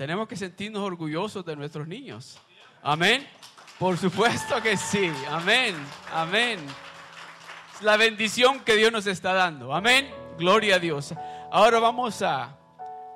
Tenemos 0.00 0.26
que 0.26 0.34
sentirnos 0.34 0.82
orgullosos 0.82 1.44
de 1.44 1.54
nuestros 1.54 1.86
niños. 1.86 2.38
Amén. 2.82 3.28
Por 3.78 3.98
supuesto 3.98 4.62
que 4.62 4.74
sí. 4.78 5.12
Amén. 5.28 5.74
Amén. 6.10 6.58
Es 7.74 7.82
la 7.82 7.98
bendición 7.98 8.60
que 8.60 8.76
Dios 8.76 8.90
nos 8.90 9.06
está 9.06 9.34
dando. 9.34 9.74
Amén. 9.74 10.10
Gloria 10.38 10.76
a 10.76 10.78
Dios. 10.78 11.12
Ahora 11.52 11.80
vamos 11.80 12.22
a, 12.22 12.56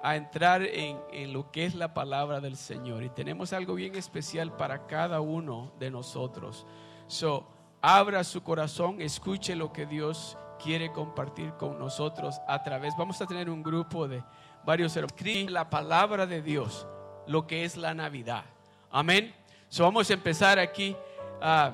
a 0.02 0.16
entrar 0.16 0.61
en, 0.61 0.98
en 1.11 1.33
lo 1.33 1.51
que 1.51 1.65
es 1.65 1.75
la 1.75 1.95
palabra 1.95 2.41
del 2.41 2.55
Señor. 2.55 3.03
Y 3.03 3.09
tenemos 3.09 3.55
algo 3.55 3.77
bien 3.77 3.95
especial 3.95 4.55
para 4.55 4.87
cada 4.87 5.23
uno 5.23 5.73
de 5.78 5.91
nosotros. 5.91 6.66
So, 7.06 7.48
abra 7.80 8.23
su 8.25 8.42
corazón, 8.42 9.01
escuche 9.01 9.56
lo 9.56 9.73
que 9.73 9.87
Dios 9.87 10.37
quiere 10.62 10.92
compartir 10.92 11.55
con 11.55 11.78
nosotros 11.78 12.42
a 12.47 12.62
través. 12.62 12.95
Vamos 12.98 13.23
a 13.23 13.27
tener 13.27 13.48
un 13.48 13.62
grupo 13.62 14.06
de 14.06 14.23
varios 14.64 14.96
hermanos. 14.96 15.50
La 15.50 15.70
palabra 15.70 16.27
de 16.27 16.42
Dios, 16.42 16.86
lo 17.27 17.46
que 17.46 17.64
es 17.64 17.77
la 17.77 17.95
Navidad. 17.95 18.45
Amén. 18.91 19.34
So, 19.69 19.84
vamos 19.84 20.11
a 20.11 20.14
empezar 20.14 20.58
aquí. 20.58 20.97
ah, 21.41 21.72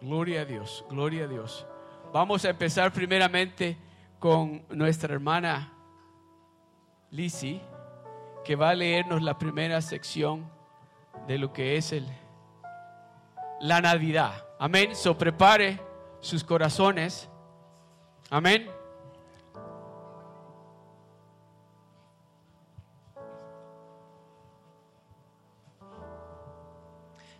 gloria 0.00 0.42
a 0.42 0.44
Dios, 0.44 0.84
gloria 0.88 1.24
a 1.24 1.28
Dios. 1.28 1.66
Vamos 2.12 2.44
a 2.44 2.50
empezar 2.50 2.92
primeramente 2.92 3.76
con 4.18 4.64
nuestra 4.70 5.14
hermana 5.14 5.72
Lizzie, 7.10 7.60
que 8.44 8.56
va 8.56 8.70
a 8.70 8.74
leernos 8.74 9.22
la 9.22 9.38
primera 9.38 9.80
sección 9.82 10.50
de 11.26 11.38
lo 11.38 11.52
que 11.52 11.76
es 11.76 11.92
el, 11.92 12.06
la 13.60 13.80
Navidad. 13.80 14.44
Amén. 14.58 14.94
So 14.94 15.16
prepare 15.16 15.80
sus 16.20 16.42
corazones. 16.42 17.28
Amén. 18.30 18.77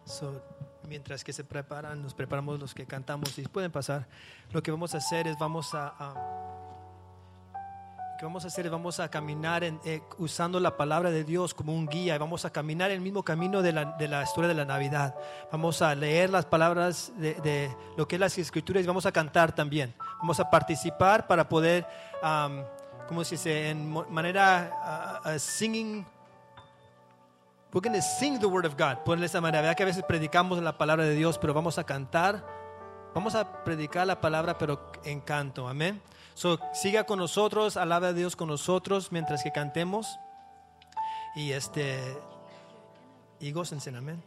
So, 0.09 0.43
mientras 0.89 1.23
que 1.23 1.33
se 1.35 1.45
preparan, 1.45 2.03
nos 2.03 2.15
preparamos 2.15 2.59
los 2.59 2.73
que 2.75 2.87
cantamos 2.87 3.39
y 3.39 3.43
pueden 3.47 3.71
pasar. 3.71 4.07
Lo 4.53 4.63
que 4.63 4.71
vamos 4.71 4.95
a 4.95 4.99
hacer 4.99 5.27
es 5.29 5.39
vamos 5.39 5.75
a, 5.75 5.93
a- 5.99 6.15
que 8.19 8.25
vamos 8.25 8.45
a 8.45 8.49
hacer 8.49 8.67
es 8.67 8.73
vamos 8.73 8.99
a 8.99 9.09
caminar 9.09 9.63
en, 9.63 9.79
eh, 9.85 10.03
usando 10.19 10.59
la 10.59 10.77
palabra 10.77 11.13
de 11.13 11.23
Dios 11.23 11.55
como 11.55 11.73
un 11.73 11.87
guía 11.87 12.17
y 12.17 12.19
vamos 12.19 12.45
a 12.45 12.51
caminar 12.51 12.91
el 12.91 13.01
mismo 13.01 13.23
camino 13.23 13.63
de 13.63 13.71
la, 13.71 13.85
de 13.97 14.09
la 14.09 14.25
historia 14.25 14.49
de 14.49 14.55
la 14.55 14.65
Navidad. 14.65 15.15
Vamos 15.53 15.83
a 15.83 15.95
leer 15.95 16.29
las 16.31 16.45
palabras 16.45 17.13
de, 17.17 17.35
de 17.35 17.77
lo 17.97 18.09
que 18.09 18.17
es 18.17 18.21
las 18.21 18.37
escrituras 18.37 18.83
y 18.83 18.87
vamos 18.89 19.07
a 19.07 19.13
cantar 19.13 19.55
también. 19.55 19.95
Vamos 20.19 20.41
a 20.41 20.51
participar 20.51 21.29
para 21.29 21.49
poder, 21.49 21.87
um, 22.21 22.65
¿cómo 23.07 23.23
se 23.23 23.37
dice? 23.37 23.71
En 23.71 23.89
manera 24.11 24.73
ah, 24.83 25.21
ah, 25.23 25.39
singing 25.39 26.05
We're 27.73 27.83
going 27.83 27.97
to 27.97 28.03
sing 28.03 28.39
the 28.39 28.47
word 28.47 28.65
of 28.65 28.77
God. 28.77 29.05
Ponle 29.05 29.27
esa 29.27 29.41
manera. 29.41 29.63
Vea 29.63 29.75
que 29.75 29.83
a 29.83 29.87
veces 29.87 30.03
predicamos 30.03 30.63
la 30.63 30.79
palabra 30.79 31.05
de 31.05 31.15
Dios, 31.15 31.37
pero 31.39 31.53
vamos 31.53 31.79
a 31.79 31.85
cantar. 31.85 32.43
Vamos 33.15 33.35
a 33.35 33.63
predicar 33.65 34.07
la 34.07 34.21
palabra, 34.21 34.57
pero 34.57 34.91
en 35.05 35.21
canto. 35.21 35.69
Amén. 35.69 36.01
So, 36.35 36.59
siga 36.73 37.05
con 37.05 37.19
nosotros, 37.19 37.77
alaba 37.77 38.09
a 38.09 38.13
Dios 38.13 38.37
con 38.37 38.49
nosotros 38.49 39.13
mientras 39.13 39.43
que 39.43 39.53
cantemos. 39.53 40.19
Y 41.35 41.53
este. 41.53 42.01
Y 43.39 43.53
gócense, 43.53 43.91
amén. 43.91 44.23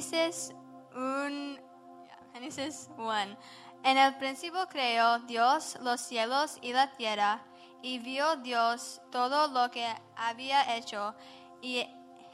Génesis 0.00 0.54
1. 0.96 1.58
Génesis 2.32 2.88
1. 2.96 3.36
En 3.84 3.98
el 3.98 4.16
principio 4.16 4.66
creó 4.66 5.18
Dios 5.18 5.76
los 5.82 6.00
cielos 6.00 6.56
y 6.62 6.72
la 6.72 6.90
tierra, 6.92 7.42
y 7.82 7.98
vio 7.98 8.36
Dios 8.36 9.02
todo 9.12 9.48
lo 9.48 9.70
que 9.70 9.86
había 10.16 10.74
hecho, 10.74 11.14
y 11.60 11.80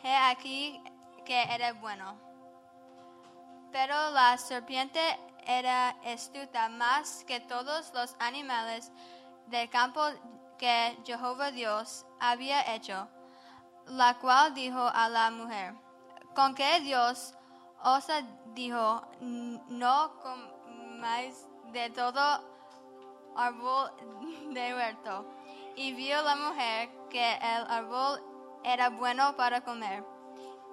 he 0.04 0.16
aquí 0.16 0.80
que 1.24 1.42
era 1.42 1.72
bueno. 1.72 2.16
Pero 3.72 4.10
la 4.12 4.38
serpiente 4.38 5.00
era 5.44 5.88
astuta 6.04 6.68
más 6.68 7.24
que 7.24 7.40
todos 7.40 7.92
los 7.94 8.14
animales 8.20 8.92
del 9.48 9.68
campo 9.70 10.02
que 10.56 10.96
Jehová 11.04 11.50
Dios 11.50 12.06
había 12.20 12.76
hecho, 12.76 13.08
la 13.86 14.16
cual 14.20 14.54
dijo 14.54 14.88
a 14.94 15.08
la 15.08 15.32
mujer, 15.32 15.74
con 16.32 16.54
que 16.54 16.78
Dios 16.80 17.35
os 17.84 18.06
dijo, 18.54 19.02
no 19.20 20.12
comáis 20.20 21.46
de 21.72 21.90
todo 21.90 22.40
árbol 23.36 23.90
de 24.52 24.74
huerto. 24.74 25.26
Y 25.76 25.92
vio 25.92 26.22
la 26.22 26.36
mujer 26.36 26.88
que 27.10 27.34
el 27.34 27.66
árbol 27.68 28.22
era 28.64 28.88
bueno 28.88 29.36
para 29.36 29.60
comer 29.60 30.04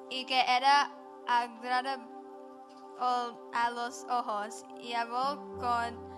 y 0.09 0.25
que 0.25 0.41
era 0.47 0.89
agradable 1.27 2.05
a 3.53 3.69
los 3.71 4.05
ojos 4.09 4.63
y 4.79 4.93
árbol 4.93 5.57
con 5.59 6.13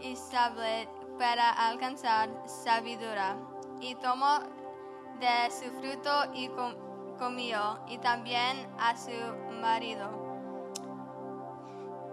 y 0.00 0.14
sable 0.14 0.88
para 1.18 1.50
alcanzar 1.68 2.28
sabiduría. 2.46 3.36
Y 3.80 3.94
tomó 3.96 4.40
de 5.20 5.50
su 5.50 5.70
fruto 5.80 6.32
y 6.34 6.48
com- 6.48 6.74
comió, 7.18 7.78
y 7.88 7.98
también 7.98 8.68
a 8.78 8.96
su 8.96 9.10
marido. 9.60 10.08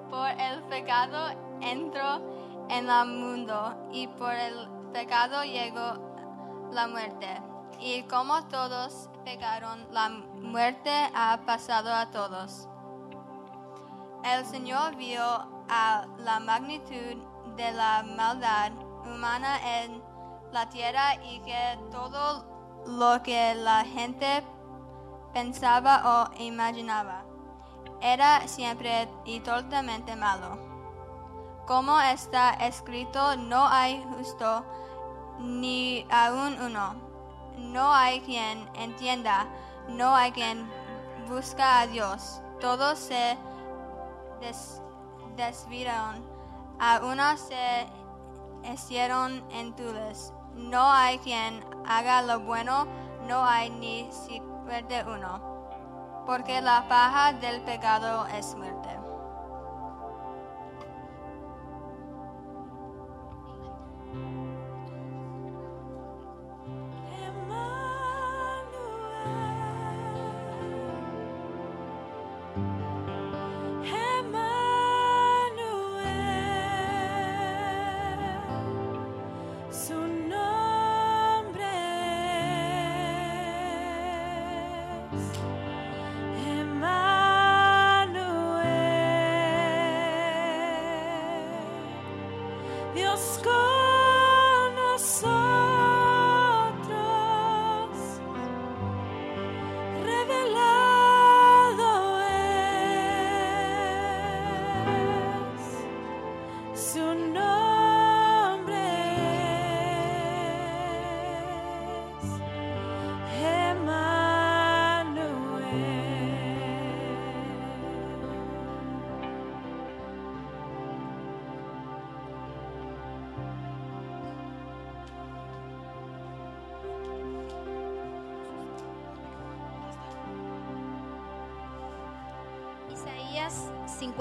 Por 0.09 0.29
el 0.29 0.63
pecado 0.63 1.29
entró 1.61 2.21
en 2.69 2.89
el 2.89 3.05
mundo, 3.07 3.75
y 3.91 4.07
por 4.07 4.33
el 4.33 4.67
pecado 4.91 5.43
llegó 5.43 6.69
la 6.71 6.87
muerte. 6.87 7.41
Y 7.79 8.03
como 8.03 8.43
todos 8.47 9.09
pecaron, 9.25 9.87
la 9.91 10.09
muerte 10.09 10.91
ha 11.13 11.39
pasado 11.45 11.93
a 11.93 12.11
todos. 12.11 12.67
El 14.23 14.45
Señor 14.45 14.95
vio 14.95 15.23
a 15.69 16.05
la 16.19 16.39
magnitud 16.39 17.17
de 17.57 17.71
la 17.73 18.03
maldad 18.03 18.71
humana 19.05 19.81
en 19.81 20.01
la 20.51 20.69
tierra 20.69 21.15
y 21.23 21.39
que 21.41 21.77
todo 21.91 22.45
lo 22.85 23.21
que 23.23 23.55
la 23.55 23.83
gente 23.83 24.43
pensaba 25.33 26.29
o 26.29 26.41
imaginaba 26.41 27.23
era 28.01 28.47
siempre 28.47 29.07
y 29.25 29.39
totalmente 29.39 30.15
malo. 30.15 30.57
Como 31.65 31.99
está 32.01 32.51
escrito, 32.51 33.37
no 33.37 33.65
hay 33.65 34.05
justo 34.17 34.65
ni 35.39 36.05
aún 36.11 36.57
uno. 36.61 36.95
No 37.57 37.93
hay 37.93 38.19
quien 38.21 38.69
entienda, 38.73 39.47
no 39.87 40.13
hay 40.13 40.33
quien 40.33 40.69
busca 41.29 41.79
a 41.79 41.87
Dios. 41.87 42.41
Todos 42.59 42.99
se 42.99 43.37
des- 44.41 44.81
desviaron, 45.37 46.25
a 46.79 46.99
una 47.05 47.37
se 47.37 47.87
hicieron 48.73 49.45
entules. 49.51 50.33
No 50.55 50.91
hay 50.91 51.19
quien 51.19 51.63
haga 51.87 52.21
lo 52.21 52.41
bueno, 52.41 52.85
no 53.29 53.45
hay 53.45 53.69
ni 53.69 54.11
siquiera 54.11 54.52
uno. 55.07 56.23
Porque 56.25 56.61
la 56.61 56.87
paja 56.87 57.33
del 57.33 57.61
pecado 57.61 58.25
es 58.27 58.55
muerte. 58.55 59.02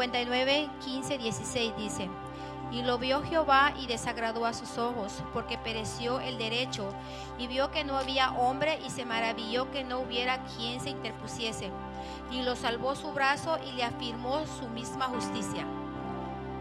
59, 0.02 0.69
15, 0.84 1.19
16 1.19 1.76
dice, 1.76 2.10
y 2.72 2.82
lo 2.82 2.99
vio 2.99 3.22
Jehová 3.22 3.72
y 3.78 3.87
desagradó 3.87 4.46
a 4.46 4.52
sus 4.52 4.76
ojos, 4.76 5.22
porque 5.32 5.58
pereció 5.58 6.19
el 6.19 6.38
derecho, 6.38 6.93
y 7.38 7.46
vio 7.46 7.70
que 7.70 7.84
no 7.84 7.96
había 7.96 8.32
hombre, 8.32 8.81
y 8.84 8.90
se 8.90 9.04
maravilló 9.04 9.70
que 9.70 9.84
no 9.84 10.00
hubiera 10.00 10.43
quien 10.56 10.81
se 10.81 10.90
interpusiese. 10.90 11.70
Y 12.32 12.43
lo 12.43 12.56
salvó 12.56 12.96
su 12.96 13.12
brazo 13.12 13.58
y 13.64 13.72
le 13.72 13.84
afirmó 13.84 14.44
su 14.46 14.69
misma 14.70 15.04
justicia. 15.06 15.64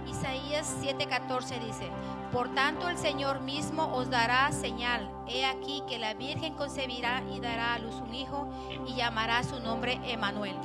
Isaías 0.06 0.78
7:14 0.80 1.60
dice, 1.66 1.90
Por 2.32 2.54
tanto 2.54 2.90
el 2.90 2.98
Señor 3.00 3.40
mismo 3.40 3.92
os 3.96 4.12
dará 4.12 4.52
señal. 4.52 5.10
He 5.26 5.46
aquí 5.46 5.82
que 5.90 5.98
la 5.98 6.14
Virgen 6.14 6.54
concebirá 6.54 7.24
y 7.36 7.40
dará 7.40 7.74
a 7.74 7.80
luz 7.80 7.96
un 7.96 8.14
hijo 8.14 8.48
y 8.86 8.94
llamará 8.94 9.42
su 9.44 9.60
nombre 9.60 10.00
Emanuel. 10.04 10.58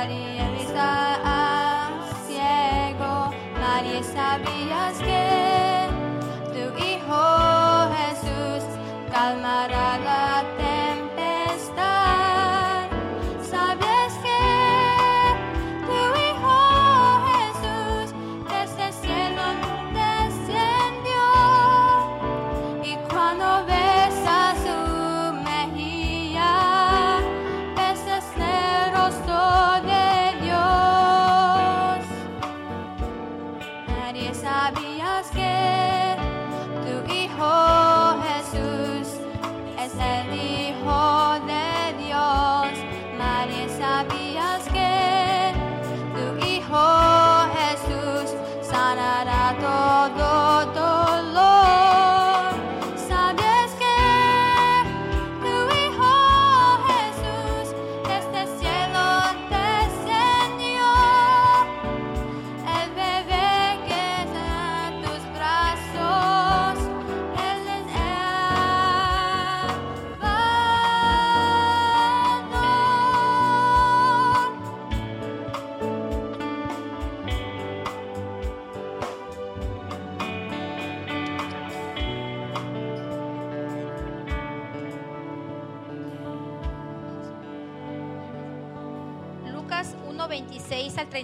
everybody. 0.00 0.49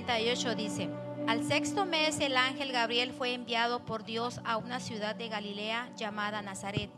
38 0.04 0.54
dice, 0.56 0.90
al 1.26 1.42
sexto 1.42 1.86
mes 1.86 2.20
el 2.20 2.36
ángel 2.36 2.70
Gabriel 2.70 3.14
fue 3.14 3.32
enviado 3.32 3.86
por 3.86 4.04
Dios 4.04 4.42
a 4.44 4.58
una 4.58 4.78
ciudad 4.78 5.16
de 5.16 5.30
Galilea 5.30 5.90
llamada 5.96 6.42
Nazaret, 6.42 6.90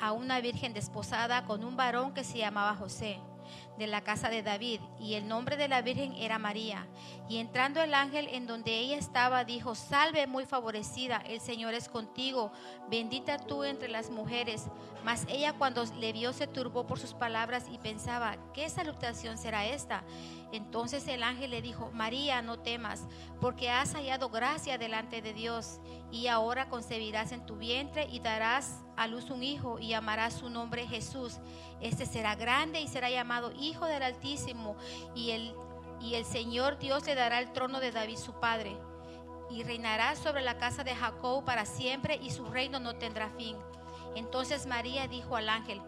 a 0.00 0.12
una 0.12 0.40
virgen 0.40 0.72
desposada 0.72 1.44
con 1.44 1.62
un 1.64 1.76
varón 1.76 2.14
que 2.14 2.24
se 2.24 2.38
llamaba 2.38 2.76
José, 2.76 3.20
de 3.78 3.86
la 3.86 4.02
casa 4.02 4.28
de 4.28 4.42
David, 4.42 4.80
y 5.00 5.14
el 5.14 5.26
nombre 5.26 5.56
de 5.56 5.68
la 5.68 5.82
virgen 5.82 6.14
era 6.14 6.38
María. 6.38 6.86
Y 7.28 7.38
entrando 7.38 7.82
el 7.82 7.94
ángel 7.94 8.28
en 8.30 8.46
donde 8.46 8.78
ella 8.78 8.96
estaba, 8.96 9.44
dijo, 9.44 9.74
salve 9.74 10.26
muy 10.26 10.46
favorecida, 10.46 11.22
el 11.26 11.40
Señor 11.40 11.74
es 11.74 11.88
contigo, 11.88 12.52
bendita 12.88 13.38
tú 13.38 13.64
entre 13.64 13.88
las 13.88 14.10
mujeres. 14.10 14.66
Mas 15.04 15.26
ella 15.28 15.52
cuando 15.52 15.84
le 15.98 16.12
vio 16.12 16.32
se 16.32 16.46
turbó 16.46 16.86
por 16.86 16.98
sus 16.98 17.14
palabras 17.14 17.66
y 17.70 17.78
pensaba, 17.78 18.36
¿qué 18.54 18.70
salutación 18.70 19.36
será 19.36 19.66
esta? 19.66 20.02
Entonces 20.52 21.06
el 21.08 21.22
ángel 21.22 21.50
le 21.50 21.60
dijo, 21.60 21.90
María, 21.92 22.40
no 22.40 22.58
temas, 22.58 23.06
porque 23.40 23.70
has 23.70 23.94
hallado 23.94 24.30
gracia 24.30 24.78
delante 24.78 25.20
de 25.20 25.34
Dios, 25.34 25.80
y 26.10 26.28
ahora 26.28 26.68
concebirás 26.68 27.32
en 27.32 27.44
tu 27.44 27.56
vientre 27.56 28.06
y 28.10 28.20
darás 28.20 28.84
a 28.96 29.08
luz 29.08 29.30
un 29.30 29.42
hijo 29.42 29.78
y 29.78 29.88
llamarás 29.88 30.34
su 30.34 30.48
nombre 30.48 30.86
Jesús. 30.86 31.38
Este 31.80 32.06
será 32.06 32.36
grande 32.36 32.80
y 32.80 32.88
será 32.88 33.10
llamado 33.10 33.52
Hijo 33.64 33.86
del 33.86 34.02
Altísimo, 34.02 34.76
y 35.14 35.30
el, 35.30 35.54
y 36.00 36.14
el 36.14 36.24
Señor 36.24 36.78
Dios 36.78 37.06
le 37.06 37.14
dará 37.14 37.38
el 37.38 37.52
trono 37.52 37.80
de 37.80 37.92
David 37.92 38.18
su 38.18 38.34
padre, 38.34 38.76
y 39.50 39.62
reinará 39.62 40.16
sobre 40.16 40.42
la 40.42 40.58
casa 40.58 40.84
de 40.84 40.94
Jacob 40.94 41.44
para 41.44 41.64
siempre, 41.64 42.18
y 42.22 42.30
su 42.30 42.44
reino 42.46 42.78
no 42.80 42.96
tendrá 42.96 43.30
fin. 43.30 43.56
Entonces 44.14 44.66
María 44.66 45.08
dijo 45.08 45.36
al 45.36 45.48
ángel, 45.48 45.80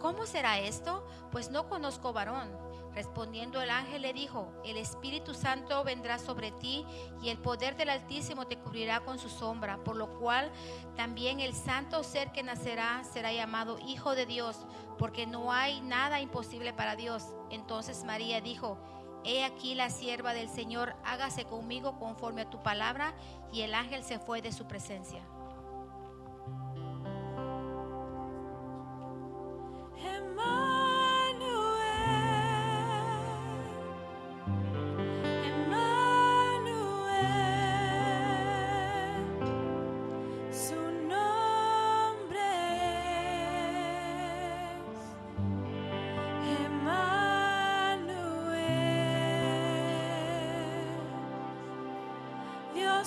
¿cómo 0.00 0.26
será 0.26 0.58
esto? 0.58 1.06
Pues 1.30 1.50
no 1.50 1.68
conozco 1.68 2.12
varón. 2.12 2.67
Respondiendo 2.98 3.62
el 3.62 3.70
ángel 3.70 4.02
le 4.02 4.12
dijo, 4.12 4.52
el 4.64 4.76
Espíritu 4.76 5.32
Santo 5.32 5.84
vendrá 5.84 6.18
sobre 6.18 6.50
ti 6.50 6.84
y 7.22 7.28
el 7.28 7.38
poder 7.38 7.76
del 7.76 7.90
Altísimo 7.90 8.48
te 8.48 8.58
cubrirá 8.58 9.04
con 9.04 9.20
su 9.20 9.28
sombra, 9.28 9.78
por 9.84 9.94
lo 9.94 10.18
cual 10.18 10.50
también 10.96 11.38
el 11.38 11.54
santo 11.54 12.02
ser 12.02 12.32
que 12.32 12.42
nacerá 12.42 13.04
será 13.04 13.32
llamado 13.32 13.78
Hijo 13.86 14.16
de 14.16 14.26
Dios, 14.26 14.66
porque 14.98 15.28
no 15.28 15.52
hay 15.52 15.80
nada 15.80 16.20
imposible 16.20 16.72
para 16.72 16.96
Dios. 16.96 17.22
Entonces 17.50 18.02
María 18.02 18.40
dijo, 18.40 18.76
He 19.22 19.44
aquí 19.44 19.76
la 19.76 19.90
sierva 19.90 20.34
del 20.34 20.48
Señor, 20.48 20.96
hágase 21.04 21.44
conmigo 21.44 22.00
conforme 22.00 22.40
a 22.42 22.50
tu 22.50 22.60
palabra, 22.64 23.14
y 23.52 23.60
el 23.60 23.74
ángel 23.74 24.02
se 24.02 24.18
fue 24.18 24.42
de 24.42 24.50
su 24.50 24.66
presencia. 24.66 25.22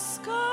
Dios 0.01 0.50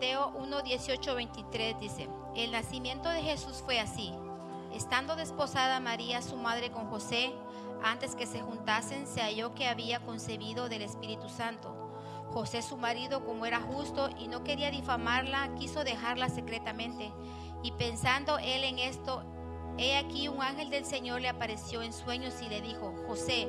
Mateo 0.00 0.32
1, 0.34 0.62
18, 0.62 1.14
23 1.14 1.78
dice, 1.78 2.08
el 2.34 2.52
nacimiento 2.52 3.10
de 3.10 3.20
Jesús 3.20 3.62
fue 3.62 3.78
así. 3.78 4.14
Estando 4.72 5.14
desposada 5.14 5.78
María, 5.78 6.22
su 6.22 6.38
madre, 6.38 6.70
con 6.70 6.88
José, 6.88 7.34
antes 7.82 8.14
que 8.14 8.24
se 8.24 8.40
juntasen, 8.40 9.06
se 9.06 9.20
halló 9.20 9.54
que 9.54 9.66
había 9.66 10.00
concebido 10.00 10.70
del 10.70 10.80
Espíritu 10.80 11.28
Santo. 11.28 11.92
José, 12.32 12.62
su 12.62 12.78
marido, 12.78 13.26
como 13.26 13.44
era 13.44 13.60
justo 13.60 14.08
y 14.18 14.28
no 14.28 14.42
quería 14.42 14.70
difamarla, 14.70 15.54
quiso 15.56 15.84
dejarla 15.84 16.30
secretamente. 16.30 17.12
Y 17.62 17.72
pensando 17.72 18.38
él 18.38 18.64
en 18.64 18.78
esto, 18.78 19.22
he 19.76 19.98
aquí 19.98 20.28
un 20.28 20.40
ángel 20.40 20.70
del 20.70 20.86
Señor 20.86 21.20
le 21.20 21.28
apareció 21.28 21.82
en 21.82 21.92
sueños 21.92 22.40
y 22.40 22.48
le 22.48 22.62
dijo, 22.62 22.94
José, 23.06 23.48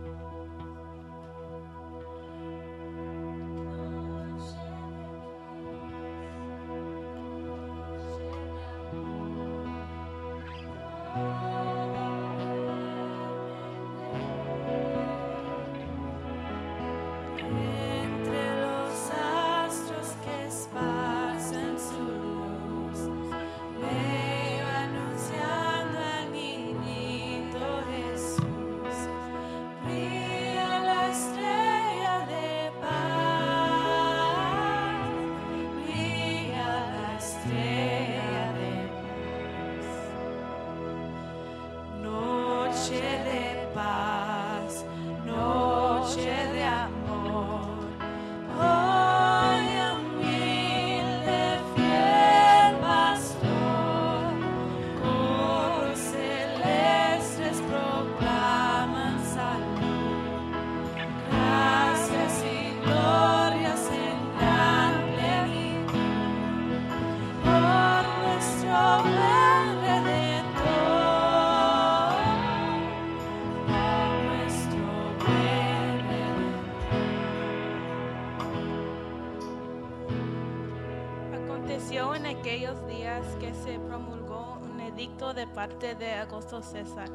De 85.33 85.47
parte 85.47 85.95
de 85.95 86.15
Augusto 86.15 86.61
César, 86.61 87.09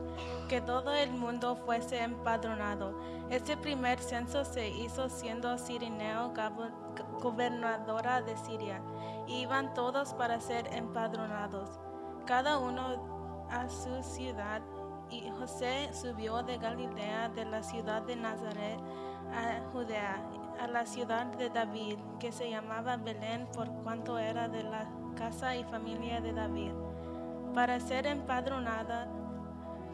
que 0.49 0.61
todo 0.61 0.93
el 0.93 1.13
mundo 1.13 1.57
fuese 1.57 2.03
empadronado. 2.03 2.99
Este 3.31 3.57
primer 3.57 3.99
censo 3.99 4.45
se 4.45 4.69
hizo 4.69 5.09
siendo 5.09 5.59
Cirineo 5.59 6.33
gabo- 6.33 6.71
gobernadora 7.21 8.23
de 8.23 8.37
Siria, 8.37 8.81
y 9.27 9.41
iban 9.43 9.75
todos 9.75 10.15
para 10.15 10.41
ser 10.41 10.73
empadronados, 10.73 11.81
cada 12.27 12.59
uno 12.59 13.47
a 13.51 13.69
su 13.69 14.03
ciudad. 14.03 14.63
Y 15.09 15.31
José 15.31 15.91
subió 15.93 16.43
de 16.43 16.59
Galilea, 16.59 17.29
de 17.29 17.45
la 17.45 17.63
ciudad 17.63 18.03
de 18.03 18.17
Nazaret, 18.17 18.81
a 19.33 19.61
Judea, 19.73 20.21
a 20.61 20.67
la 20.67 20.85
ciudad 20.87 21.27
de 21.27 21.49
David, 21.51 21.99
que 22.19 22.33
se 22.33 22.51
llamaba 22.51 22.97
Belén 22.97 23.47
por 23.55 23.69
cuanto 23.83 24.19
era 24.19 24.49
de 24.49 24.63
la 24.65 24.87
casa 25.17 25.55
y 25.55 25.65
familia 25.65 26.21
de 26.21 26.33
David, 26.33 26.73
para 27.57 27.81
ser 27.81 28.07
empadronada 28.07 29.09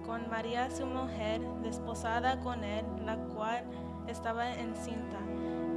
con 0.04 0.28
María 0.28 0.68
su 0.68 0.84
mujer, 0.84 1.40
desposada 1.62 2.40
con 2.40 2.64
él, 2.64 2.84
la 3.06 3.16
cual 3.16 3.62
estaba 4.08 4.52
encinta. 4.52 5.18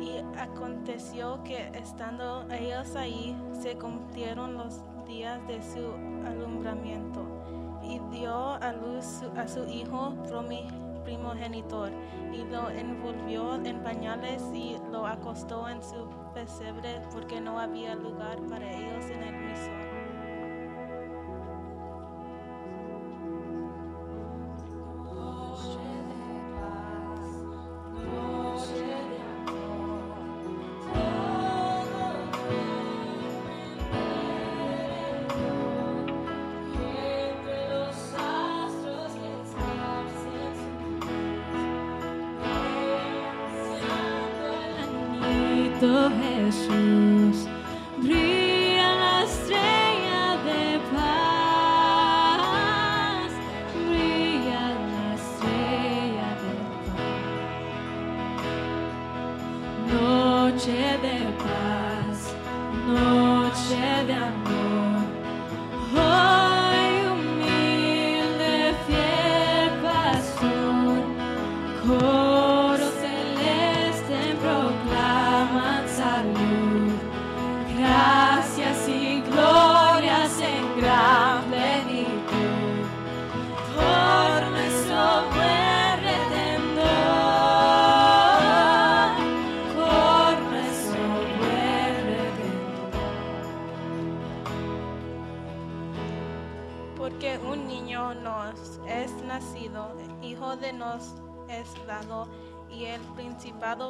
Y 0.02 0.18
aconteció 0.36 1.44
que 1.44 1.68
estando 1.76 2.48
ellos 2.50 2.96
ahí, 2.96 3.38
se 3.62 3.78
cumplieron 3.78 4.58
los 4.58 4.82
días 5.06 5.40
de 5.48 5.62
su 5.62 5.94
alumbramiento, 6.28 7.22
y 7.84 8.00
dio 8.10 8.56
a 8.56 8.74
luz 8.74 9.22
a 9.38 9.48
su 9.48 9.64
hijo 9.70 10.16
primogenitor, 11.04 11.92
y 12.34 12.44
lo 12.46 12.68
envolvió 12.72 13.64
en 13.64 13.84
pañales 13.84 14.42
y 14.56 14.76
lo 14.92 15.06
acostó 15.06 15.70
en 15.70 15.84
su 15.84 16.10
pesebre, 16.34 17.00
porque 17.12 17.40
no 17.40 17.60
había 17.60 17.94
lugar 17.94 18.40
para 18.50 18.74
ellos 18.74 19.06
en 19.06 19.22
el 19.22 19.36
mismo. 19.36 19.85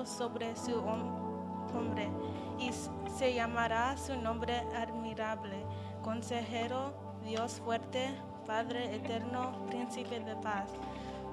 sobre 0.06 0.56
su 0.56 0.80
hombre, 0.80 2.10
y 2.60 2.72
se 3.18 3.34
llamará 3.34 3.98
su 3.98 4.16
nombre 4.16 4.64
admirable, 4.76 5.66
consejero, 6.04 6.94
Dios 7.24 7.60
fuerte, 7.64 8.14
Padre 8.46 8.96
eterno, 8.96 9.66
príncipe 9.68 10.20
de 10.20 10.36
paz. 10.36 10.70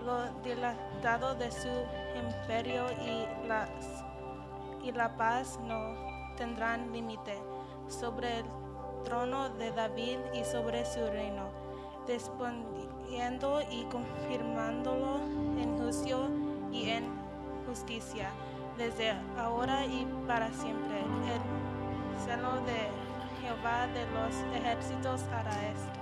Lo 0.05 0.33
dilatado 0.43 1.35
de 1.35 1.51
su 1.53 1.69
imperio 2.17 2.87
y, 2.93 4.89
y 4.89 4.93
la 4.93 5.17
paz 5.17 5.61
no 5.63 6.35
tendrán 6.37 6.91
límite 6.93 7.39
sobre 7.89 8.39
el 8.39 8.47
trono 9.05 9.51
de 9.51 9.71
David 9.73 10.19
y 10.33 10.45
sobre 10.45 10.85
su 10.87 11.07
reino, 11.07 11.51
respondiendo 12.09 13.61
y 13.71 13.85
confirmándolo 13.85 15.19
en 15.59 15.79
juicio 15.79 16.29
y 16.73 16.89
en 16.89 17.05
justicia 17.67 18.31
desde 18.77 19.13
ahora 19.39 19.85
y 19.87 20.07
para 20.27 20.51
siempre. 20.53 21.01
El 21.01 22.21
seno 22.25 22.61
de 22.63 22.91
Jehová 23.41 23.87
de 23.89 24.07
los 24.13 24.35
ejércitos 24.57 25.23
hará 25.33 25.51
esto. 25.69 26.02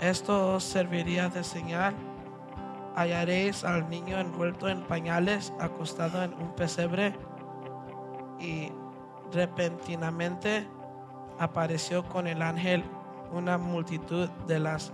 Esto 0.00 0.54
os 0.54 0.64
serviría 0.64 1.28
de 1.28 1.42
señal. 1.44 1.94
Hallaréis 2.94 3.64
al 3.64 3.88
niño 3.88 4.18
envuelto 4.18 4.68
en 4.68 4.82
pañales, 4.82 5.52
acostado 5.60 6.22
en 6.22 6.32
un 6.34 6.54
pesebre, 6.54 7.14
y 8.38 8.72
repentinamente 9.32 10.66
apareció 11.38 12.04
con 12.04 12.26
el 12.26 12.42
ángel 12.42 12.84
una 13.32 13.58
multitud 13.58 14.28
de 14.46 14.60
las 14.60 14.92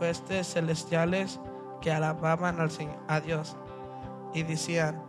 huestes 0.00 0.52
celestiales 0.52 1.40
que 1.80 1.92
alababan 1.92 2.60
al 2.60 2.70
Señor, 2.70 2.98
a 3.08 3.20
Dios 3.20 3.56
y 4.36 4.42
decían, 4.42 5.02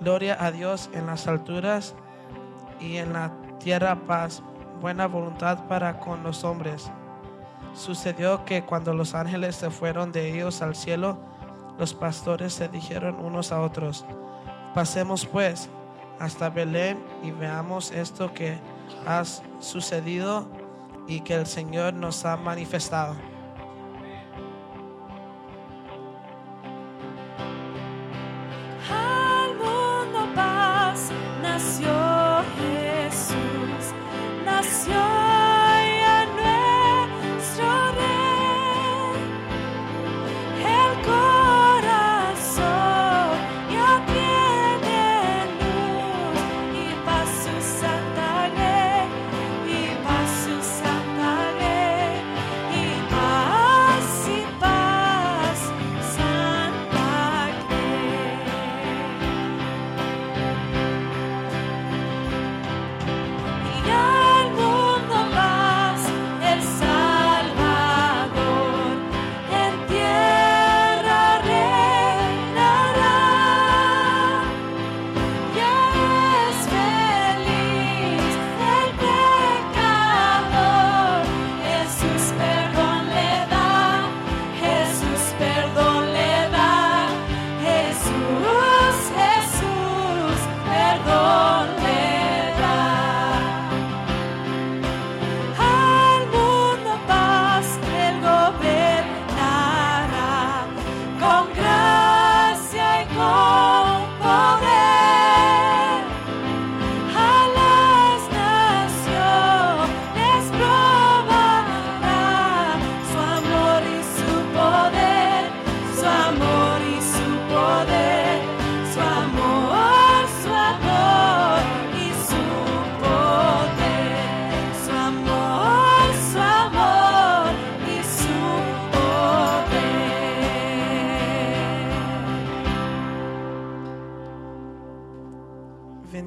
gloria 0.00 0.36
a 0.38 0.50
Dios 0.50 0.90
en 0.92 1.06
las 1.06 1.26
alturas 1.26 1.94
y 2.80 2.98
en 2.98 3.14
la 3.14 3.32
tierra 3.58 3.96
paz, 4.06 4.42
buena 4.80 5.06
voluntad 5.06 5.66
para 5.68 6.00
con 6.00 6.22
los 6.22 6.44
hombres. 6.44 6.90
Sucedió 7.72 8.44
que 8.44 8.64
cuando 8.64 8.92
los 8.92 9.14
ángeles 9.14 9.56
se 9.56 9.70
fueron 9.70 10.12
de 10.12 10.34
ellos 10.34 10.62
al 10.62 10.74
cielo, 10.74 11.18
los 11.78 11.94
pastores 11.94 12.52
se 12.52 12.68
dijeron 12.68 13.16
unos 13.16 13.50
a 13.50 13.60
otros, 13.60 14.04
pasemos 14.74 15.26
pues 15.26 15.68
hasta 16.20 16.50
Belén 16.50 17.02
y 17.22 17.30
veamos 17.32 17.90
esto 17.90 18.32
que 18.32 18.58
ha 19.06 19.24
sucedido 19.60 20.46
y 21.08 21.20
que 21.20 21.34
el 21.34 21.46
Señor 21.46 21.94
nos 21.94 22.24
ha 22.24 22.36
manifestado. 22.36 23.33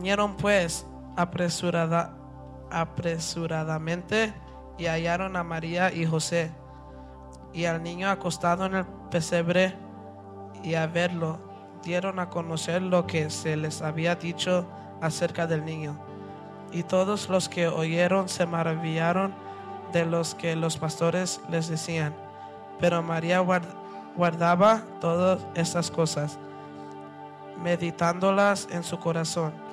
Vinieron 0.08 0.38
pues 0.38 0.88
apresurada, 1.17 2.13
apresuradamente 2.72 4.34
y 4.78 4.86
hallaron 4.86 5.36
a 5.36 5.43
María 5.43 5.91
y 5.91 6.06
José 6.06 6.50
y 7.52 7.65
al 7.65 7.84
niño 7.84 8.10
acostado 8.10 8.67
en 8.67 8.76
el 8.76 8.86
pesebre 9.12 9.76
y 10.63 10.76
a 10.76 10.88
verlo 10.88 11.39
dieron 11.84 12.20
a 12.20 12.30
conocer 12.30 12.84
lo 12.84 13.06
que 13.06 13.30
se 13.30 13.58
les 13.58 13.82
había 13.82 14.15
dicho 14.15 14.65
acerca 15.02 15.46
del 15.46 15.65
niño. 15.65 16.00
Y 16.72 16.84
todos 16.84 17.28
los 17.28 17.50
que 17.50 17.67
oyeron 17.67 18.30
se 18.30 18.46
maravillaron 18.46 19.36
de 19.91 20.06
los 20.06 20.36
que 20.36 20.56
los 20.56 20.78
pastores 20.78 21.41
les 21.50 21.67
decían. 21.67 22.15
Pero 22.80 23.04
María 23.04 23.41
guard- 23.41 23.76
guardaba 24.15 24.84
todas 25.02 25.46
estas 25.54 25.91
cosas, 25.91 26.39
meditándolas 27.62 28.70
en 28.72 28.84
su 28.84 28.98
corazón. 29.00 29.66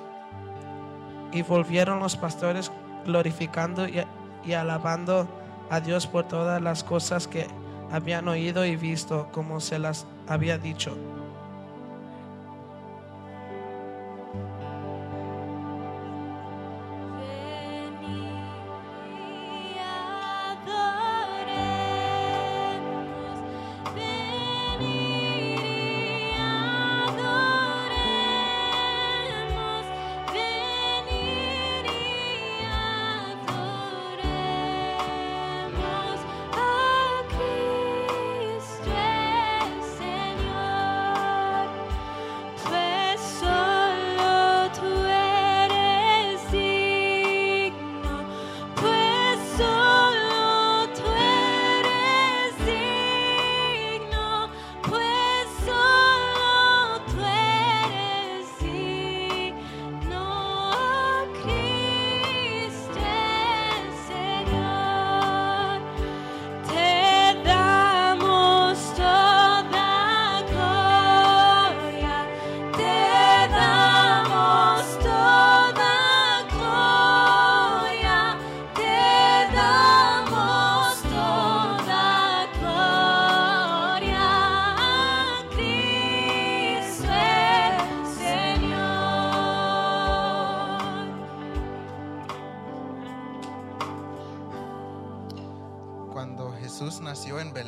Y 1.35 1.43
volvieron 1.43 1.99
los 1.99 2.15
pastores 2.15 2.71
glorificando 3.05 3.85
y, 3.87 4.53
alabando 4.53 5.27
a 5.69 5.79
Dios 5.79 6.07
por 6.07 6.27
todas 6.27 6.61
las 6.61 6.83
cosas 6.83 7.27
que 7.27 7.45
habían 7.91 8.27
oído 8.27 8.65
y 8.65 8.75
visto, 8.75 9.27
como 9.31 9.59
se 9.59 9.77
las 9.77 10.07
había 10.27 10.57
dicho. 10.57 10.97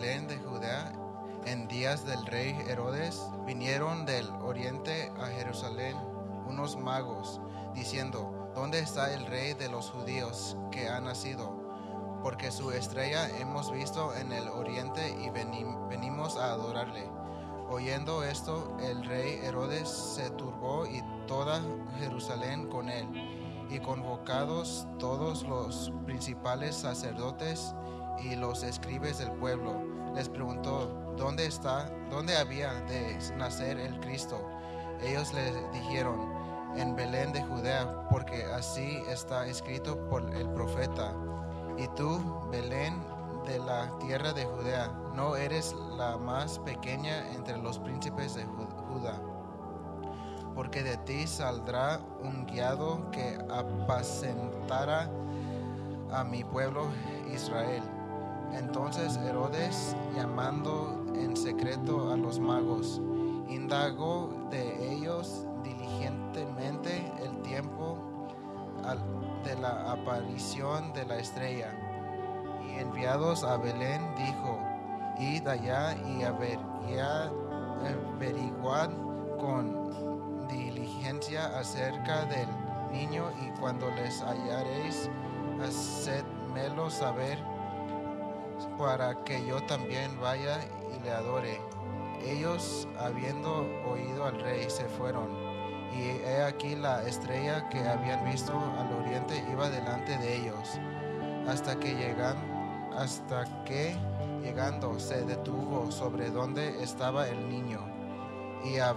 De 0.07 0.37
Judea 0.37 0.93
en 1.45 1.67
días 1.67 2.05
del 2.05 2.25
rey 2.27 2.57
Herodes. 2.69 3.21
Vinieron 3.45 4.05
del 4.05 4.25
oriente 4.41 5.11
a 5.19 5.25
Jerusalén 5.25 5.97
unos 6.47 6.77
magos, 6.77 7.41
diciendo, 7.75 8.49
¿dónde 8.55 8.79
está 8.79 9.13
el 9.13 9.25
rey 9.25 9.53
de 9.53 9.67
los 9.67 9.89
judíos 9.91 10.55
que 10.71 10.87
ha 10.87 11.01
nacido? 11.01 11.51
Porque 12.23 12.51
su 12.51 12.71
estrella 12.71 13.27
hemos 13.37 13.69
visto 13.69 14.15
en 14.15 14.31
el 14.31 14.47
oriente 14.47 15.09
y 15.09 15.29
veni- 15.29 15.65
venimos 15.89 16.37
a 16.37 16.53
adorarle. 16.53 17.11
Oyendo 17.69 18.23
esto, 18.23 18.77
el 18.79 19.03
rey 19.03 19.41
Herodes 19.43 19.89
se 19.89 20.29
turbó 20.29 20.85
y 20.87 21.03
toda 21.27 21.59
Jerusalén 21.99 22.69
con 22.69 22.87
él. 22.87 23.09
Y 23.69 23.79
convocados 23.79 24.87
todos 24.99 25.43
los 25.43 25.91
principales 26.05 26.77
sacerdotes 26.77 27.75
y 28.21 28.36
los 28.36 28.63
escribes 28.63 29.19
del 29.19 29.32
pueblo, 29.34 29.82
les 30.13 30.30
preguntó, 30.30 30.88
¿dónde 31.17 31.45
está, 31.45 31.89
dónde 32.10 32.36
había 32.38 32.73
de 32.82 33.17
nacer 33.38 33.80
el 33.80 33.99
Cristo? 33.99 34.39
Ellos 35.01 35.34
le 35.34 35.51
dijeron, 35.71 36.32
en 36.75 36.95
Belén 36.95 37.32
de 37.34 37.43
Judea, 37.43 38.08
porque 38.10 38.43
así 38.45 39.01
está 39.10 39.45
escrito 39.47 39.97
por 40.10 40.34
el 40.36 40.49
profeta. 40.49 41.13
Y 41.77 41.88
tú, 41.89 42.19
Belén 42.51 42.99
de 43.45 43.60
la 43.60 43.89
tierra 43.99 44.34
de 44.34 44.45
Judea, 44.45 44.91
no 45.13 45.36
eres 45.36 45.73
la 45.95 46.17
más 46.17 46.60
pequeña 46.60 47.32
entre 47.34 47.58
los 47.58 47.80
príncipes 47.80 48.36
de 48.36 48.45
Ju- 48.45 48.88
Judá, 48.88 49.21
porque 50.53 50.84
de 50.84 50.97
ti 50.97 51.27
saldrá 51.27 51.99
un 52.21 52.45
guiado 52.45 53.10
que 53.12 53.38
apacentará 53.49 55.10
a 56.12 56.23
mi 56.23 56.43
pueblo 56.43 56.88
Israel. 57.34 57.84
Entonces 58.53 59.17
Herodes, 59.17 59.95
llamando 60.15 61.05
en 61.15 61.36
secreto 61.36 62.12
a 62.12 62.17
los 62.17 62.39
magos, 62.39 63.01
indagó 63.47 64.29
de 64.49 64.93
ellos 64.93 65.45
diligentemente 65.63 67.12
el 67.23 67.41
tiempo 67.41 67.97
de 69.43 69.55
la 69.55 69.91
aparición 69.91 70.93
de 70.93 71.05
la 71.05 71.17
estrella. 71.17 71.73
Y 72.65 72.79
enviados 72.79 73.43
a 73.43 73.57
Belén 73.57 74.01
dijo, 74.15 74.60
id 75.19 75.47
allá 75.47 75.95
y 75.95 76.23
averiguad 78.19 78.89
con 79.39 80.47
diligencia 80.47 81.57
acerca 81.60 82.25
del 82.25 82.47
niño 82.91 83.29
y 83.41 83.49
cuando 83.60 83.89
les 83.91 84.21
hallaréis, 84.21 85.10
hacedmelo 85.62 86.89
saber 86.89 87.38
para 88.77 89.23
que 89.23 89.43
yo 89.45 89.61
también 89.63 90.19
vaya 90.21 90.59
y 90.95 90.99
le 91.03 91.11
adore. 91.11 91.59
Ellos, 92.23 92.87
habiendo 92.99 93.65
oído 93.89 94.25
al 94.25 94.39
rey, 94.39 94.69
se 94.69 94.85
fueron. 94.85 95.29
Y 95.93 96.21
he 96.25 96.43
aquí 96.43 96.75
la 96.75 97.03
estrella 97.03 97.67
que 97.69 97.79
habían 97.79 98.23
visto 98.25 98.53
al 98.77 98.91
oriente 98.93 99.43
iba 99.51 99.69
delante 99.69 100.17
de 100.17 100.35
ellos, 100.35 100.79
hasta 101.47 101.79
que 101.79 101.95
llegan, 101.95 102.35
hasta 102.95 103.45
que 103.63 103.95
llegando 104.41 104.99
se 104.99 105.23
detuvo 105.25 105.91
sobre 105.91 106.29
donde 106.29 106.83
estaba 106.83 107.27
el 107.27 107.49
niño. 107.49 107.79
Y 108.63 108.77
al 108.79 108.95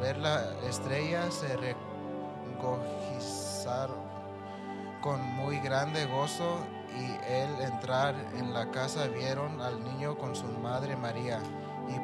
ver 0.00 0.16
la 0.18 0.58
estrella 0.68 1.30
se 1.30 1.56
regocijaron 1.56 4.10
con 5.00 5.22
muy 5.34 5.58
grande 5.60 6.06
gozo 6.06 6.58
y 6.98 7.32
el 7.32 7.60
entrar 7.60 8.14
en 8.36 8.52
la 8.52 8.70
casa 8.70 9.06
vieron 9.08 9.60
al 9.60 9.82
niño 9.84 10.16
con 10.18 10.34
su 10.34 10.46
madre 10.62 10.96
María 10.96 11.40
y 11.88 11.98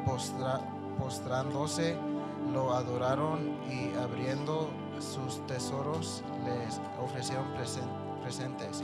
postrándose 0.99 1.97
lo 2.53 2.73
adoraron 2.73 3.57
y 3.69 3.93
abriendo 3.97 4.69
sus 4.99 5.45
tesoros 5.47 6.23
les 6.45 6.79
ofrecieron 7.03 7.45
presen- 7.55 8.21
presentes, 8.23 8.83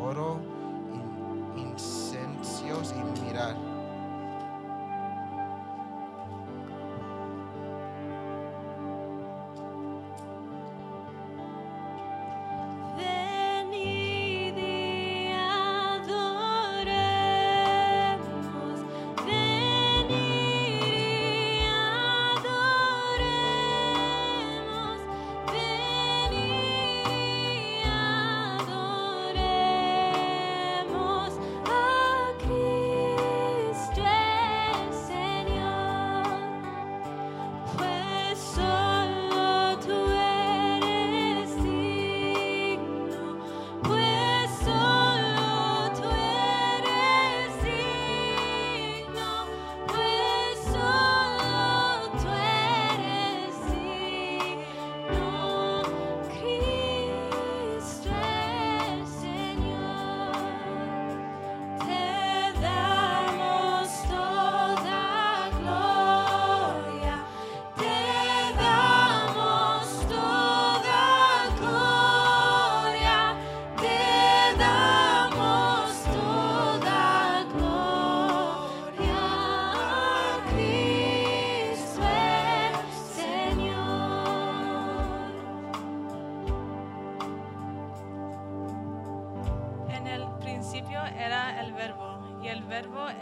oro, 0.00 0.38
in- 1.54 1.78
y 2.92 3.20
mirar. 3.22 3.54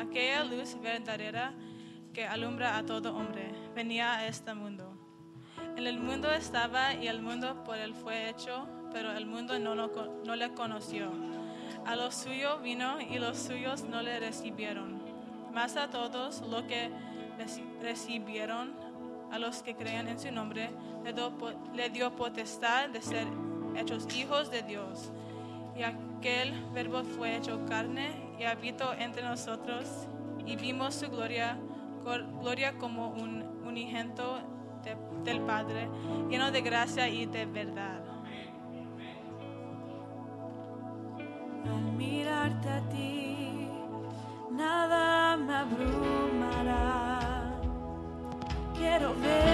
Aquella 0.00 0.44
luz 0.44 0.76
verdadera 0.80 1.54
que 2.12 2.26
alumbra 2.26 2.76
a 2.76 2.84
todo 2.84 3.14
hombre 3.14 3.52
venía 3.74 4.14
a 4.14 4.26
este 4.26 4.54
mundo. 4.54 4.92
En 5.76 5.86
el 5.86 5.98
mundo 5.98 6.30
estaba 6.32 6.94
y 6.94 7.08
el 7.08 7.20
mundo 7.20 7.62
por 7.64 7.76
él 7.76 7.94
fue 7.94 8.28
hecho, 8.30 8.66
pero 8.92 9.12
el 9.12 9.26
mundo 9.26 9.58
no, 9.58 9.74
lo 9.74 9.90
no 10.24 10.36
le 10.36 10.52
conoció. 10.54 11.10
A 11.84 11.94
lo 11.96 12.10
suyo 12.10 12.58
vino 12.58 13.00
y 13.00 13.18
los 13.18 13.38
suyos 13.38 13.84
no 13.84 14.02
le 14.02 14.18
recibieron. 14.18 15.00
Mas 15.52 15.76
a 15.76 15.88
todos 15.88 16.40
lo 16.42 16.66
que 16.66 16.90
reci- 17.38 17.66
recibieron, 17.80 18.74
a 19.30 19.38
los 19.38 19.62
que 19.62 19.74
creían 19.74 20.08
en 20.08 20.18
su 20.18 20.30
nombre, 20.30 20.70
le 21.04 21.12
dio, 21.12 21.32
le 21.74 21.90
dio 21.90 22.14
potestad 22.16 22.88
de 22.88 23.02
ser 23.02 23.26
hechos 23.76 24.06
hijos 24.16 24.50
de 24.50 24.62
Dios. 24.62 25.10
Y 25.76 25.82
aquel 25.82 26.52
verbo 26.72 27.04
fue 27.04 27.36
hecho 27.36 27.64
carne 27.66 28.25
y 28.38 28.44
habitó 28.44 28.92
entre 28.94 29.22
nosotros 29.22 30.06
y 30.44 30.56
vimos 30.56 30.94
su 30.94 31.08
gloria, 31.10 31.58
gloria 32.40 32.76
como 32.78 33.08
un 33.08 33.42
unigento 33.66 34.38
de- 34.84 34.96
del 35.24 35.40
Padre, 35.42 35.88
lleno 36.28 36.50
de 36.50 36.60
gracia 36.60 37.08
y 37.08 37.26
de 37.26 37.46
verdad. 37.46 38.02
Al 41.64 41.82
mirarte 41.96 42.68
a 42.68 42.80
ti, 42.88 43.68
nada 44.52 45.36
me 45.36 45.54
abrumará. 45.56 47.20
Quiero 48.76 49.14
verte, 49.14 49.45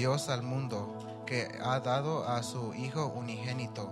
Dios 0.00 0.30
al 0.30 0.42
mundo 0.42 0.96
que 1.26 1.58
ha 1.62 1.78
dado 1.78 2.26
a 2.26 2.42
su 2.42 2.72
Hijo 2.72 3.08
unigénito, 3.08 3.90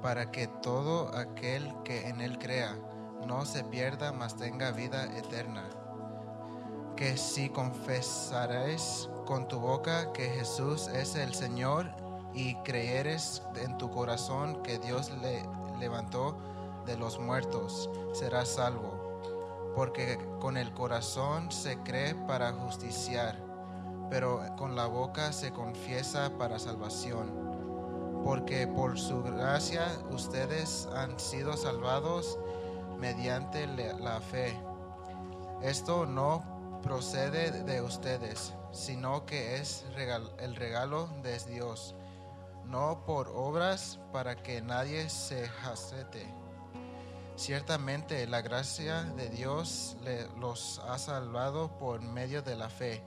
para 0.00 0.30
que 0.30 0.46
todo 0.46 1.12
aquel 1.16 1.74
que 1.82 2.06
en 2.06 2.20
Él 2.20 2.38
crea 2.38 2.78
no 3.26 3.44
se 3.44 3.64
pierda, 3.64 4.12
mas 4.12 4.36
tenga 4.36 4.70
vida 4.70 5.06
eterna. 5.16 5.68
Que 6.94 7.16
si 7.16 7.48
confesaréis 7.48 9.10
con 9.26 9.48
tu 9.48 9.58
boca 9.58 10.12
que 10.12 10.30
Jesús 10.30 10.86
es 10.86 11.16
el 11.16 11.34
Señor 11.34 11.90
y 12.32 12.54
creyeres 12.62 13.42
en 13.56 13.76
tu 13.78 13.90
corazón 13.90 14.62
que 14.62 14.78
Dios 14.78 15.10
le 15.20 15.42
levantó 15.80 16.38
de 16.86 16.96
los 16.96 17.18
muertos, 17.18 17.90
serás 18.12 18.50
salvo. 18.50 19.72
Porque 19.74 20.24
con 20.38 20.56
el 20.56 20.72
corazón 20.72 21.50
se 21.50 21.78
cree 21.78 22.14
para 22.14 22.52
justiciar 22.52 23.47
pero 24.10 24.42
con 24.56 24.76
la 24.76 24.86
boca 24.86 25.32
se 25.32 25.52
confiesa 25.52 26.30
para 26.38 26.58
salvación. 26.58 27.48
Porque 28.24 28.66
por 28.66 28.98
su 28.98 29.22
gracia 29.22 29.86
ustedes 30.10 30.88
han 30.94 31.18
sido 31.18 31.56
salvados 31.56 32.38
mediante 32.98 33.66
la 33.66 34.20
fe. 34.20 34.58
Esto 35.62 36.06
no 36.06 36.42
procede 36.82 37.50
de 37.64 37.80
ustedes, 37.82 38.54
sino 38.72 39.24
que 39.26 39.56
es 39.56 39.84
el 40.38 40.56
regalo 40.56 41.08
de 41.22 41.38
Dios, 41.40 41.94
no 42.64 43.04
por 43.04 43.28
obras 43.28 43.98
para 44.12 44.36
que 44.36 44.62
nadie 44.62 45.08
se 45.08 45.48
jacete. 45.48 46.26
Ciertamente 47.36 48.26
la 48.26 48.42
gracia 48.42 49.02
de 49.02 49.28
Dios 49.28 49.96
los 50.40 50.80
ha 50.80 50.98
salvado 50.98 51.78
por 51.78 52.00
medio 52.02 52.42
de 52.42 52.56
la 52.56 52.68
fe. 52.68 53.02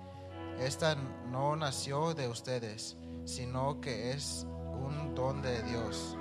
Esta 0.59 0.95
no 1.31 1.55
nació 1.55 2.13
de 2.13 2.27
ustedes, 2.27 2.97
sino 3.25 3.79
que 3.81 4.11
es 4.11 4.45
un 4.73 5.15
don 5.15 5.41
de 5.41 5.61
Dios. 5.63 6.17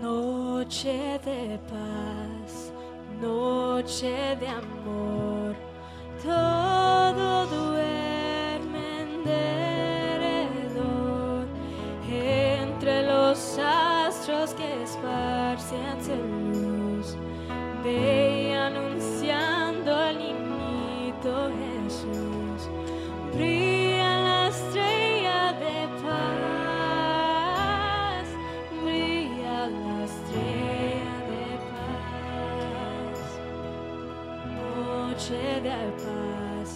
Noche 0.00 1.20
de 1.24 1.58
paz, 1.68 2.72
noche 3.20 4.36
de 4.36 4.48
amor, 4.48 5.56
todo 6.22 7.73
su 15.64 16.14
luz, 16.52 17.16
ve 17.82 18.54
anunciando 18.54 19.96
al 19.96 20.18
niñito 20.18 21.50
Jesús, 21.58 22.68
brilla 23.34 24.12
la 24.18 24.48
estrella 24.48 25.52
de 25.64 25.88
paz, 26.02 27.06
brilla 28.82 29.58
la 29.68 30.04
estrella 30.04 31.16
de 31.32 31.46
paz. 31.72 33.18
Noche 34.58 35.42
de 35.62 35.80
paz, 36.04 36.68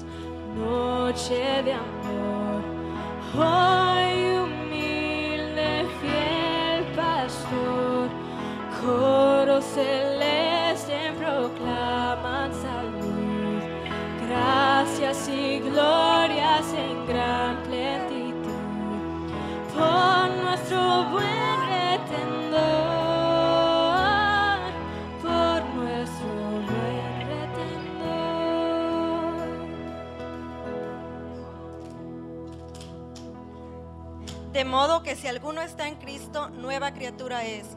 noche 0.57 1.41
de 1.63 1.73
amor. 1.75 2.63
Hoy 3.37 3.68
celeste 9.79 10.99
proclaman 11.17 12.51
salud, 12.53 13.85
gracias 14.27 15.29
y 15.29 15.61
glorias 15.61 16.67
en 16.73 17.07
gran 17.07 17.63
plenitud 17.63 18.55
por 19.73 20.31
nuestro 20.43 21.05
buen 21.11 21.57
retendor, 21.77 22.59
por 25.23 25.59
nuestro 25.77 26.35
buen 26.71 27.15
retendor. 27.29 28.19
De 34.53 34.65
modo 34.65 35.05
que 35.05 35.15
si 35.15 35.29
alguno 35.29 35.61
está 35.61 35.87
en 35.87 35.95
Cristo, 35.95 36.51
nueva 36.51 36.93
criatura 36.93 37.45
es. 37.45 37.77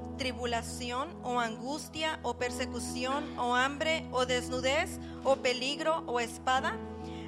¿Tribulación 0.21 1.09
o 1.23 1.39
angustia 1.39 2.19
o 2.21 2.35
persecución 2.35 3.23
o 3.39 3.55
hambre 3.55 4.05
o 4.11 4.27
desnudez 4.27 4.99
o 5.23 5.37
peligro 5.37 6.03
o 6.05 6.19
espada? 6.19 6.77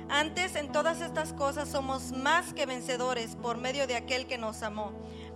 Antes 0.10 0.56
en 0.56 0.72
todas 0.72 1.02
estas 1.02 1.34
cosas 1.34 1.70
somos 1.70 2.12
más 2.12 2.54
que 2.54 2.68
vencedores 2.68 3.36
por 3.36 3.58
medio 3.58 3.88
de 3.88 3.96
aquel 3.96 4.28
que 4.28 4.38
nos 4.38 4.62
amó. 4.62 4.92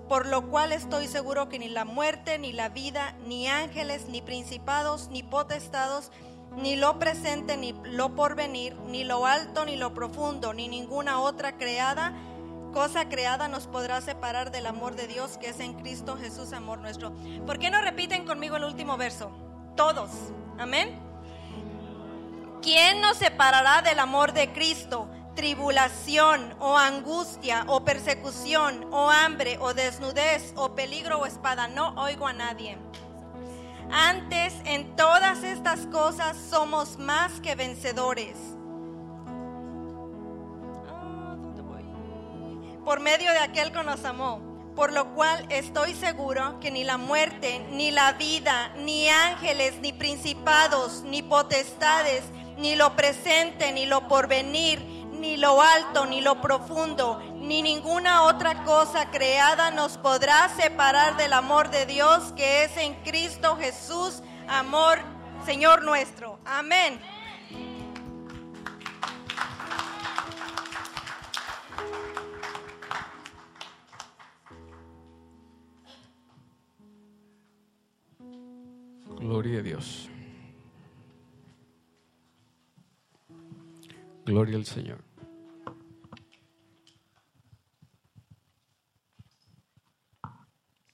Por 0.07 0.27
lo 0.27 0.51
cual 0.51 0.71
estoy 0.71 1.07
seguro 1.07 1.49
que 1.49 1.57
ni 1.57 1.67
la 1.67 1.83
muerte, 1.83 2.37
ni 2.37 2.53
la 2.53 2.69
vida, 2.69 3.15
ni 3.25 3.47
ángeles, 3.47 4.07
ni 4.07 4.21
principados, 4.21 5.09
ni 5.09 5.23
potestados, 5.23 6.11
ni 6.55 6.75
lo 6.75 6.99
presente, 6.99 7.57
ni 7.57 7.73
lo 7.85 8.13
porvenir, 8.13 8.75
ni 8.85 9.03
lo 9.03 9.25
alto, 9.25 9.65
ni 9.65 9.77
lo 9.77 9.95
profundo, 9.95 10.53
ni 10.53 10.67
ninguna 10.67 11.19
otra 11.21 11.57
creada 11.57 12.13
cosa 12.71 13.09
creada 13.09 13.47
nos 13.47 13.67
podrá 13.67 14.01
separar 14.01 14.51
del 14.51 14.65
amor 14.65 14.95
de 14.95 15.07
Dios 15.07 15.37
que 15.37 15.49
es 15.49 15.59
en 15.59 15.73
Cristo 15.73 16.17
Jesús, 16.17 16.53
amor 16.53 16.79
nuestro. 16.79 17.13
¿Por 17.45 17.59
qué 17.59 17.69
no 17.69 17.81
repiten 17.81 18.25
conmigo 18.25 18.57
el 18.57 18.63
último 18.63 18.97
verso? 18.97 19.31
Todos. 19.75 20.09
Amén. 20.57 20.99
¿Quién 22.61 23.01
nos 23.01 23.17
separará 23.17 23.81
del 23.81 23.99
amor 23.99 24.33
de 24.33 24.51
Cristo? 24.51 25.07
Tribulación 25.35 26.55
o 26.59 26.77
angustia 26.77 27.63
o 27.67 27.85
persecución 27.85 28.87
o 28.91 29.09
hambre 29.09 29.57
o 29.61 29.73
desnudez 29.73 30.53
o 30.55 30.73
peligro 30.73 31.19
o 31.19 31.25
espada. 31.25 31.67
No 31.67 31.93
oigo 32.01 32.27
a 32.27 32.33
nadie. 32.33 32.77
Antes 33.91 34.53
en 34.65 34.95
todas 34.95 35.43
estas 35.43 35.85
cosas 35.87 36.35
somos 36.49 36.97
más 36.97 37.39
que 37.39 37.55
vencedores. 37.55 38.56
Por 42.87 43.01
medio 43.01 43.33
de 43.33 43.39
aquel 43.39 43.73
que 43.73 43.83
nos 43.83 44.05
amó. 44.05 44.39
Por 44.73 44.93
lo 44.93 45.13
cual 45.13 45.45
estoy 45.49 45.93
seguro 45.93 46.57
que 46.61 46.71
ni 46.71 46.85
la 46.85 46.95
muerte, 46.95 47.59
ni 47.71 47.91
la 47.91 48.13
vida, 48.13 48.71
ni 48.77 49.09
ángeles, 49.09 49.81
ni 49.81 49.91
principados, 49.91 51.01
ni 51.01 51.21
potestades, 51.21 52.23
ni 52.55 52.77
lo 52.77 52.95
presente, 52.95 53.73
ni 53.73 53.87
lo 53.87 54.07
porvenir, 54.07 54.79
ni 55.11 55.35
lo 55.35 55.61
alto, 55.61 56.05
ni 56.05 56.21
lo 56.21 56.39
profundo, 56.39 57.21
ni 57.35 57.61
ninguna 57.61 58.23
otra 58.23 58.63
cosa 58.63 59.11
creada 59.11 59.69
nos 59.69 59.97
podrá 59.97 60.47
separar 60.55 61.17
del 61.17 61.33
amor 61.33 61.69
de 61.69 61.85
Dios 61.87 62.31
que 62.37 62.63
es 62.63 62.77
en 62.77 62.93
Cristo 63.03 63.57
Jesús, 63.57 64.23
amor 64.47 64.99
Señor 65.45 65.83
nuestro. 65.83 66.39
Amén. 66.45 67.01
Gloria 79.19 79.59
a 79.59 79.63
Dios. 79.63 80.09
Gloria 84.25 84.57
al 84.57 84.65
Señor. 84.65 84.99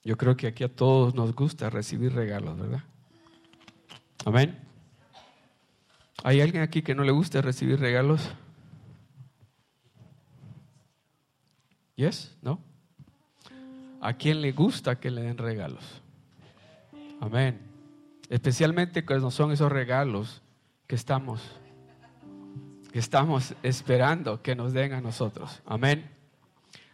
Yo 0.04 0.16
creo 0.16 0.36
que 0.36 0.46
aquí 0.46 0.64
a 0.64 0.74
todos 0.74 1.14
nos 1.14 1.34
gusta 1.34 1.70
recibir 1.70 2.14
regalos, 2.14 2.58
¿verdad? 2.58 2.84
Amén. 4.24 4.58
¿Hay 6.22 6.40
alguien 6.40 6.62
aquí 6.62 6.82
que 6.82 6.94
no 6.94 7.04
le 7.04 7.12
guste 7.12 7.42
recibir 7.42 7.80
regalos? 7.80 8.30
¿Yes? 11.96 12.36
¿No? 12.42 12.60
¿A 14.00 14.14
quién 14.14 14.40
le 14.40 14.52
gusta 14.52 15.00
que 15.00 15.10
le 15.10 15.22
den 15.22 15.38
regalos? 15.38 16.02
Amén. 17.20 17.73
Especialmente 18.28 19.04
cuando 19.04 19.30
son 19.30 19.52
esos 19.52 19.70
regalos 19.70 20.42
que 20.86 20.94
estamos 20.94 21.40
que 22.94 23.00
estamos 23.00 23.56
esperando 23.64 24.40
que 24.40 24.54
nos 24.54 24.72
den 24.72 24.92
a 24.92 25.00
nosotros. 25.00 25.60
Amén. 25.66 26.08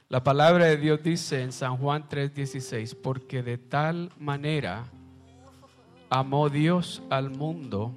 La 0.09 0.25
palabra 0.25 0.65
de 0.65 0.79
Dios 0.79 1.03
dice 1.03 1.43
en 1.43 1.53
San 1.53 1.77
Juan 1.77 2.09
3:16, 2.09 2.95
porque 2.95 3.43
de 3.43 3.59
tal 3.59 4.11
manera 4.19 4.87
amó 6.09 6.49
Dios 6.49 7.03
al 7.11 7.29
mundo. 7.29 7.95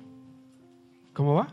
¿Cómo 1.14 1.36
va? 1.36 1.48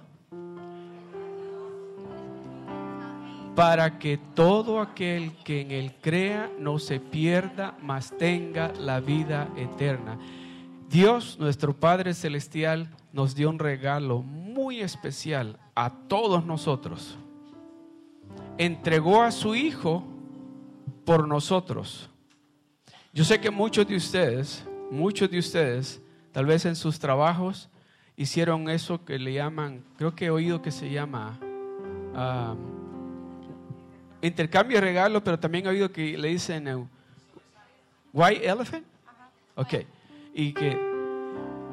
Para 3.55 4.01
que 4.01 4.19
todo 4.35 4.81
aquel 4.81 5.33
que 5.45 5.61
en 5.61 5.71
él 5.71 5.95
crea 6.03 6.51
no 6.59 6.81
se 6.81 6.99
pierda, 6.99 7.77
mas 7.81 8.13
tenga 8.19 8.73
la 8.73 8.99
vida 8.99 9.49
eterna. 9.57 10.19
Dios, 10.91 11.39
nuestro 11.39 11.73
Padre 11.73 12.15
Celestial, 12.15 12.89
nos 13.13 13.37
dio 13.37 13.49
un 13.49 13.61
regalo 13.61 14.23
muy 14.23 14.81
especial 14.81 15.57
a 15.77 15.91
todos 16.09 16.45
nosotros. 16.45 17.17
Entregó 18.59 19.23
a 19.23 19.31
su 19.31 19.55
Hijo 19.55 20.03
por 21.05 21.29
nosotros. 21.29 22.11
Yo 23.13 23.23
sé 23.23 23.41
que 23.41 23.53
muchos 23.53 23.87
de 23.87 23.95
ustedes, 23.95 24.67
muchos 24.91 25.31
de 25.31 25.39
ustedes, 25.39 26.03
tal 26.33 26.47
vez 26.47 26.65
en 26.65 26.75
sus 26.75 26.99
trabajos, 26.99 27.69
hicieron 28.17 28.69
eso 28.69 29.05
que 29.05 29.17
le 29.21 29.35
llaman, 29.35 29.85
creo 29.97 30.17
que 30.17 30.27
he 30.27 30.31
oído 30.31 30.61
que 30.61 30.73
se 30.73 30.91
llama 30.91 31.39
ah, 32.17 32.57
intercambio 34.23 34.79
de 34.79 34.81
regalos, 34.81 35.23
pero 35.23 35.39
también 35.39 35.67
he 35.67 35.69
oído 35.69 35.93
que 35.93 36.19
le 36.19 36.29
dicen 36.29 36.67
eh, 36.67 36.85
white 38.13 38.45
elephant. 38.45 38.85
Ok. 39.55 39.75
Y 40.33 40.53
que 40.53 40.91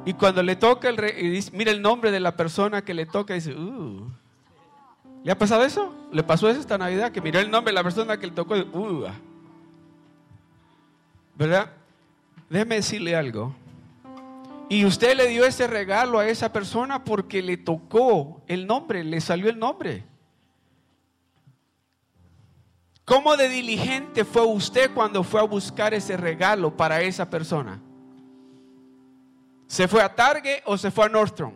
y 0.07 0.13
cuando 0.13 0.41
le 0.41 0.55
toca 0.55 0.87
el 0.87 0.97
y 1.19 1.29
dice, 1.29 1.51
mira 1.53 1.69
el 1.69 1.81
nombre 1.81 2.11
de 2.11 2.21
la 2.21 2.37
persona 2.37 2.81
que 2.81 2.93
le 2.93 3.05
toca 3.05 3.33
dice, 3.33 3.53
uh. 3.53 4.09
¿Le 5.21 5.33
ha 5.33 5.37
pasado 5.37 5.65
eso? 5.65 5.93
¿Le 6.13 6.23
pasó 6.23 6.49
eso 6.49 6.61
esta 6.61 6.77
Navidad? 6.77 7.11
Que 7.11 7.19
miró 7.19 7.41
el 7.41 7.51
nombre 7.51 7.71
de 7.71 7.75
la 7.75 7.83
persona 7.83 8.17
que 8.17 8.27
le 8.27 8.31
tocó 8.31 8.55
uh. 8.55 9.07
¿Verdad? 11.35 11.73
Déjeme 12.49 12.75
decirle 12.75 13.17
algo. 13.17 13.53
Y 14.69 14.85
usted 14.85 15.17
le 15.17 15.27
dio 15.27 15.43
ese 15.43 15.67
regalo 15.67 16.19
a 16.19 16.27
esa 16.29 16.53
persona 16.53 17.03
porque 17.03 17.41
le 17.41 17.57
tocó 17.57 18.41
el 18.47 18.65
nombre, 18.65 19.03
le 19.03 19.19
salió 19.19 19.49
el 19.49 19.59
nombre. 19.59 20.05
¿Cómo 23.03 23.35
de 23.35 23.49
diligente 23.49 24.23
fue 24.23 24.45
usted 24.45 24.89
cuando 24.93 25.25
fue 25.25 25.41
a 25.41 25.43
buscar 25.43 25.93
ese 25.93 26.15
regalo 26.15 26.77
para 26.77 27.01
esa 27.01 27.29
persona? 27.29 27.81
¿Se 29.67 29.87
fue 29.87 30.01
a 30.01 30.15
Target 30.15 30.61
o 30.65 30.77
se 30.77 30.89
fue 30.91 31.05
a 31.05 31.09
Nordstrom? 31.09 31.53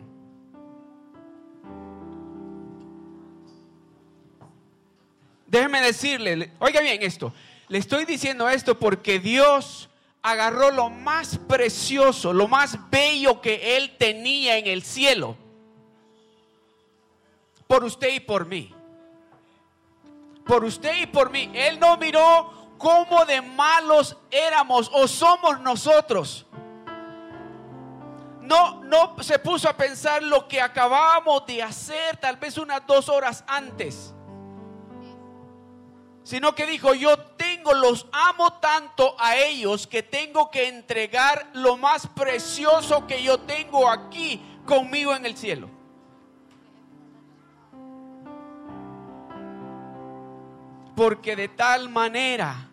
Déjeme 5.46 5.80
decirle, 5.80 6.52
oiga 6.60 6.80
bien 6.80 7.02
esto, 7.02 7.32
le 7.68 7.78
estoy 7.78 8.04
diciendo 8.04 8.48
esto 8.48 8.78
porque 8.78 9.18
Dios 9.18 9.90
agarró 10.22 10.70
lo 10.70 10.88
más 10.88 11.38
precioso, 11.48 12.32
lo 12.32 12.48
más 12.48 12.78
bello 12.90 13.40
que 13.40 13.76
Él 13.76 13.96
tenía 13.98 14.56
en 14.56 14.66
el 14.66 14.82
cielo, 14.82 15.36
por 17.66 17.84
usted 17.84 18.14
y 18.14 18.20
por 18.20 18.46
mí. 18.46 18.74
Por 20.44 20.64
usted 20.64 21.02
y 21.02 21.06
por 21.06 21.30
mí. 21.30 21.50
Él 21.54 21.78
no 21.78 21.96
miró 21.96 22.74
cómo 22.78 23.24
de 23.24 23.40
malos 23.40 24.16
éramos 24.30 24.90
o 24.92 25.06
somos 25.06 25.60
nosotros 25.60 26.46
no, 28.42 28.82
no 28.84 29.22
se 29.22 29.38
puso 29.38 29.68
a 29.68 29.76
pensar 29.76 30.22
lo 30.22 30.48
que 30.48 30.60
acabábamos 30.60 31.46
de 31.46 31.62
hacer 31.62 32.16
tal 32.16 32.36
vez 32.36 32.58
unas 32.58 32.86
dos 32.86 33.08
horas 33.08 33.44
antes. 33.46 34.12
Sino 36.24 36.54
que 36.54 36.66
dijo, 36.66 36.94
yo 36.94 37.18
tengo, 37.18 37.74
los 37.74 38.06
amo 38.12 38.54
tanto 38.54 39.14
a 39.18 39.36
ellos 39.36 39.86
que 39.86 40.02
tengo 40.02 40.50
que 40.50 40.68
entregar 40.68 41.50
lo 41.52 41.76
más 41.76 42.06
precioso 42.08 43.06
que 43.06 43.22
yo 43.22 43.38
tengo 43.40 43.88
aquí 43.88 44.40
conmigo 44.66 45.14
en 45.14 45.26
el 45.26 45.36
cielo. 45.36 45.68
Porque 50.94 51.34
de 51.34 51.48
tal 51.48 51.88
manera 51.88 52.71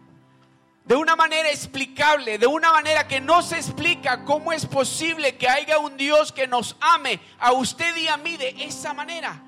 de 0.89 0.95
una 0.95 1.15
manera 1.15 1.47
explicable, 1.51 2.39
de 2.39 2.47
una 2.47 2.71
manera 2.71 3.07
que 3.07 3.21
no 3.21 3.43
se 3.43 3.57
explica 3.57 4.25
cómo 4.25 4.51
es 4.51 4.65
posible 4.65 5.37
que 5.37 5.47
haya 5.47 5.77
un 5.77 5.95
Dios 5.97 6.31
que 6.31 6.47
nos 6.47 6.75
ame 6.81 7.19
a 7.37 7.51
usted 7.51 7.95
y 7.95 8.07
a 8.07 8.17
mí 8.17 8.37
de 8.37 8.55
esa 8.57 8.91
manera. 8.91 9.39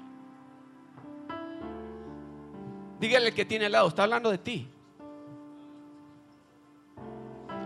Dígale 3.00 3.30
al 3.30 3.34
que 3.34 3.44
tiene 3.44 3.66
al 3.66 3.72
lado, 3.72 3.88
está 3.88 4.04
hablando 4.04 4.30
de 4.30 4.38
ti. 4.38 4.70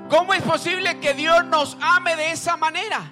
¿Cómo 0.10 0.34
es 0.34 0.42
posible 0.42 1.02
que 1.02 1.14
Dios 1.14 1.44
nos 1.44 1.78
ame 1.82 2.16
de 2.16 2.32
esa 2.32 2.56
manera? 2.56 3.12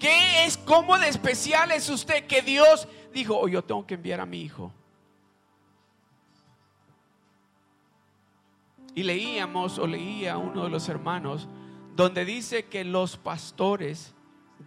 ¿Qué 0.00 0.46
es, 0.46 0.58
cómo 0.58 0.98
de 0.98 1.10
especial 1.10 1.70
es 1.70 1.88
usted 1.90 2.26
que 2.26 2.42
Dios 2.42 2.88
dijo, 3.14 3.38
oh, 3.38 3.46
yo 3.46 3.62
tengo 3.62 3.86
que 3.86 3.94
enviar 3.94 4.20
a 4.20 4.26
mi 4.26 4.42
hijo? 4.42 4.72
Y 8.96 9.04
leíamos 9.04 9.78
o 9.78 9.86
leía 9.86 10.36
uno 10.38 10.64
de 10.64 10.70
los 10.70 10.88
hermanos 10.88 11.46
donde 11.94 12.24
dice 12.24 12.64
que 12.64 12.82
los 12.82 13.16
pastores 13.16 14.12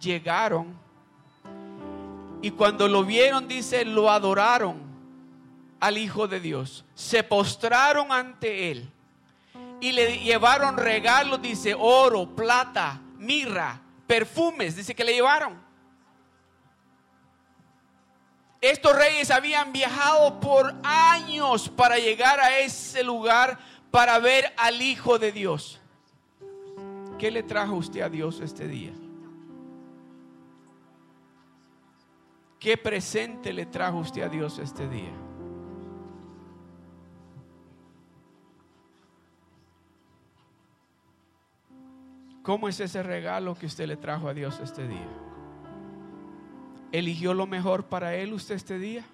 llegaron 0.00 0.78
y 2.42 2.52
cuando 2.52 2.88
lo 2.88 3.04
vieron, 3.04 3.48
dice, 3.48 3.84
lo 3.84 4.10
adoraron 4.10 4.76
al 5.78 5.98
Hijo 5.98 6.26
de 6.26 6.40
Dios. 6.40 6.84
Se 6.94 7.22
postraron 7.22 8.12
ante 8.12 8.70
Él 8.70 8.90
y 9.80 9.92
le 9.92 10.18
llevaron 10.18 10.76
regalos, 10.76 11.42
dice, 11.42 11.74
oro, 11.78 12.34
plata, 12.34 13.00
mirra, 13.18 13.80
perfumes, 14.06 14.76
dice 14.76 14.94
que 14.94 15.04
le 15.04 15.14
llevaron. 15.14 15.60
Estos 18.60 18.94
reyes 18.94 19.30
habían 19.30 19.72
viajado 19.72 20.38
por 20.38 20.74
años 20.82 21.68
para 21.68 21.96
llegar 21.98 22.40
a 22.40 22.58
ese 22.58 23.02
lugar 23.02 23.58
para 23.90 24.18
ver 24.18 24.52
al 24.56 24.80
Hijo 24.80 25.18
de 25.18 25.32
Dios. 25.32 25.80
¿Qué 27.18 27.30
le 27.30 27.42
trajo 27.42 27.74
usted 27.74 28.00
a 28.00 28.08
Dios 28.08 28.40
este 28.40 28.66
día? 28.66 28.92
¿Qué 32.58 32.76
presente 32.76 33.52
le 33.52 33.66
trajo 33.66 33.98
usted 33.98 34.22
a 34.22 34.28
Dios 34.28 34.58
este 34.58 34.88
día? 34.88 35.12
¿Cómo 42.42 42.68
es 42.68 42.80
ese 42.80 43.02
regalo 43.02 43.54
que 43.54 43.66
usted 43.66 43.86
le 43.86 43.96
trajo 43.96 44.28
a 44.28 44.34
Dios 44.34 44.60
este 44.60 44.86
día? 44.86 45.08
¿Eligió 46.90 47.34
lo 47.34 47.46
mejor 47.46 47.84
para 47.84 48.14
Él 48.14 48.32
usted 48.32 48.54
este 48.54 48.78
día? 48.78 49.04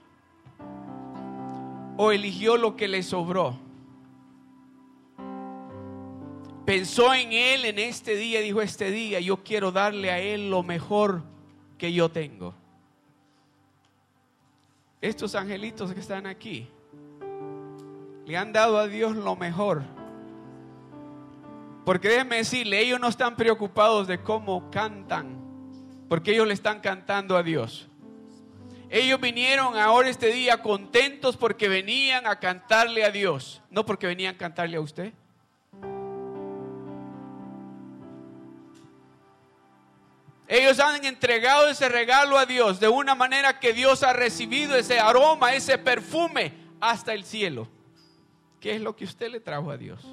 ¿O 1.97 2.12
eligió 2.12 2.57
lo 2.57 2.77
que 2.77 2.89
le 2.89 3.03
sobró? 3.03 3.66
Pensó 6.67 7.14
en 7.14 7.33
Él 7.33 7.64
en 7.64 7.79
este 7.79 8.17
día, 8.17 8.41
dijo 8.41 8.61
este 8.61 8.91
día, 8.91 9.21
yo 9.21 9.45
quiero 9.45 9.71
darle 9.71 10.11
a 10.11 10.19
Él 10.19 10.51
lo 10.51 10.64
mejor 10.64 11.23
que 11.79 11.93
yo 11.93 12.11
tengo. 12.11 12.55
Estos 15.01 15.37
angelitos 15.37 15.95
que 15.95 16.01
están 16.01 16.27
aquí 16.27 16.69
le 18.27 18.37
han 18.37 18.53
dado 18.53 18.79
a 18.79 18.89
Dios 18.89 19.14
lo 19.14 19.37
mejor. 19.37 19.85
Porque 21.85 22.09
déjenme 22.09 22.39
decirle, 22.39 22.81
ellos 22.81 22.99
no 22.99 23.07
están 23.07 23.37
preocupados 23.37 24.09
de 24.09 24.21
cómo 24.21 24.69
cantan, 24.73 25.39
porque 26.09 26.33
ellos 26.33 26.49
le 26.49 26.55
están 26.55 26.81
cantando 26.81 27.37
a 27.37 27.45
Dios. 27.45 27.87
Ellos 28.91 29.21
vinieron 29.21 29.79
ahora 29.79 30.09
este 30.09 30.33
día 30.33 30.61
contentos 30.61 31.37
porque 31.37 31.69
venían 31.69 32.27
a 32.27 32.41
cantarle 32.41 33.05
a 33.05 33.12
Dios, 33.12 33.62
no 33.71 33.87
porque 33.87 34.09
venían 34.09 34.35
a 34.35 34.39
cantarle 34.39 34.79
a 34.79 34.81
usted. 34.81 35.12
Ellos 40.49 40.78
han 40.78 41.05
entregado 41.05 41.68
ese 41.68 41.88
regalo 41.88 42.38
a 42.38 42.47
Dios 42.47 42.78
de 42.78 42.88
una 42.88 43.14
manera 43.14 43.59
que 43.59 43.72
Dios 43.72 44.03
ha 44.03 44.12
recibido 44.12 44.76
ese 44.76 45.01
aroma, 45.01 45.55
ese 45.55 45.76
perfume 45.76 46.53
hasta 46.80 47.12
el 47.14 47.24
cielo. 47.24 47.68
¿Qué 48.61 48.76
es 48.76 48.80
lo 48.80 48.94
que 48.94 49.05
usted 49.05 49.30
le 49.30 49.40
trajo 49.40 49.70
a 49.70 49.76
Dios? 49.76 50.07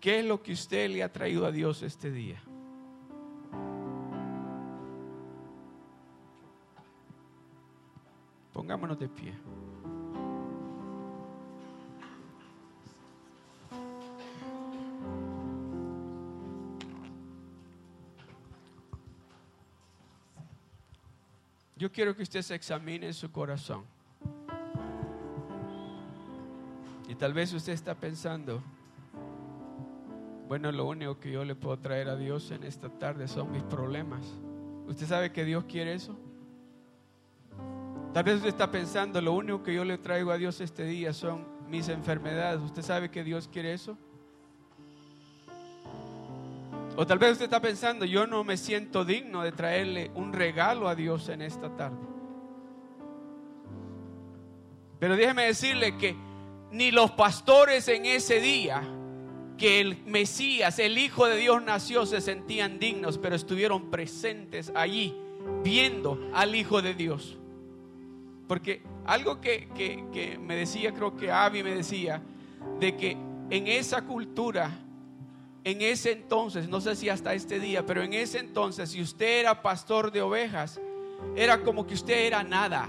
¿Qué 0.00 0.18
es 0.18 0.24
lo 0.26 0.42
que 0.42 0.52
usted 0.52 0.90
le 0.90 1.02
ha 1.02 1.10
traído 1.10 1.46
a 1.46 1.50
Dios 1.50 1.82
este 1.82 2.10
día? 2.10 2.42
Pongámonos 8.52 8.98
de 8.98 9.08
pie. 9.08 9.32
Yo 21.84 21.92
quiero 21.92 22.16
que 22.16 22.22
usted 22.22 22.40
se 22.40 22.54
examine 22.54 23.12
su 23.12 23.30
corazón. 23.30 23.84
Y 27.06 27.14
tal 27.14 27.34
vez 27.34 27.52
usted 27.52 27.74
está 27.74 27.94
pensando, 27.94 28.62
bueno, 30.48 30.72
lo 30.72 30.86
único 30.86 31.20
que 31.20 31.30
yo 31.30 31.44
le 31.44 31.54
puedo 31.54 31.78
traer 31.78 32.08
a 32.08 32.16
Dios 32.16 32.50
en 32.52 32.64
esta 32.64 32.88
tarde 32.88 33.28
son 33.28 33.52
mis 33.52 33.62
problemas. 33.64 34.24
¿Usted 34.86 35.06
sabe 35.06 35.30
que 35.30 35.44
Dios 35.44 35.64
quiere 35.64 35.92
eso? 35.92 36.16
Tal 38.14 38.24
vez 38.24 38.36
usted 38.36 38.48
está 38.48 38.70
pensando, 38.70 39.20
lo 39.20 39.34
único 39.34 39.62
que 39.62 39.74
yo 39.74 39.84
le 39.84 39.98
traigo 39.98 40.30
a 40.30 40.38
Dios 40.38 40.62
este 40.62 40.86
día 40.86 41.12
son 41.12 41.46
mis 41.68 41.90
enfermedades. 41.90 42.62
¿Usted 42.62 42.80
sabe 42.80 43.10
que 43.10 43.22
Dios 43.22 43.46
quiere 43.46 43.74
eso? 43.74 43.98
O 46.96 47.06
tal 47.06 47.18
vez 47.18 47.32
usted 47.32 47.46
está 47.46 47.60
pensando, 47.60 48.04
yo 48.04 48.26
no 48.26 48.44
me 48.44 48.56
siento 48.56 49.04
digno 49.04 49.42
de 49.42 49.50
traerle 49.50 50.10
un 50.14 50.32
regalo 50.32 50.88
a 50.88 50.94
Dios 50.94 51.28
en 51.28 51.42
esta 51.42 51.74
tarde. 51.74 51.98
Pero 55.00 55.16
déjeme 55.16 55.46
decirle 55.46 55.96
que 55.96 56.14
ni 56.70 56.92
los 56.92 57.10
pastores 57.12 57.88
en 57.88 58.06
ese 58.06 58.40
día 58.40 58.82
que 59.58 59.80
el 59.80 60.02
Mesías, 60.04 60.78
el 60.78 60.98
Hijo 60.98 61.26
de 61.26 61.36
Dios 61.36 61.62
nació, 61.62 62.06
se 62.06 62.20
sentían 62.20 62.78
dignos, 62.78 63.18
pero 63.18 63.34
estuvieron 63.34 63.90
presentes 63.90 64.72
allí 64.74 65.16
viendo 65.62 66.30
al 66.32 66.54
Hijo 66.54 66.80
de 66.80 66.94
Dios. 66.94 67.38
Porque 68.46 68.82
algo 69.04 69.40
que, 69.40 69.68
que, 69.74 70.04
que 70.12 70.38
me 70.38 70.54
decía, 70.54 70.92
creo 70.92 71.16
que 71.16 71.30
Avi 71.30 71.62
me 71.62 71.74
decía, 71.74 72.22
de 72.78 72.96
que 72.96 73.16
en 73.50 73.66
esa 73.66 74.02
cultura 74.02 74.83
en 75.64 75.80
ese 75.80 76.12
entonces, 76.12 76.68
no 76.68 76.80
sé 76.82 76.94
si 76.94 77.08
hasta 77.08 77.32
este 77.32 77.58
día, 77.58 77.86
pero 77.86 78.02
en 78.02 78.12
ese 78.12 78.38
entonces, 78.38 78.90
si 78.90 79.00
usted 79.00 79.40
era 79.40 79.62
pastor 79.62 80.12
de 80.12 80.20
ovejas, 80.20 80.78
era 81.34 81.62
como 81.62 81.86
que 81.86 81.94
usted 81.94 82.26
era 82.26 82.44
nada. 82.44 82.88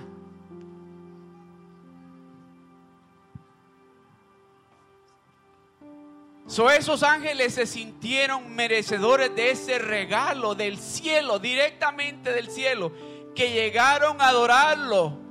So, 6.47 6.69
esos 6.69 7.01
ángeles 7.01 7.55
se 7.55 7.65
sintieron 7.65 8.53
merecedores 8.53 9.33
de 9.35 9.51
ese 9.51 9.79
regalo 9.79 10.53
del 10.53 10.77
cielo, 10.77 11.39
directamente 11.39 12.33
del 12.33 12.49
cielo, 12.49 12.91
que 13.33 13.51
llegaron 13.51 14.21
a 14.21 14.27
adorarlo, 14.27 15.24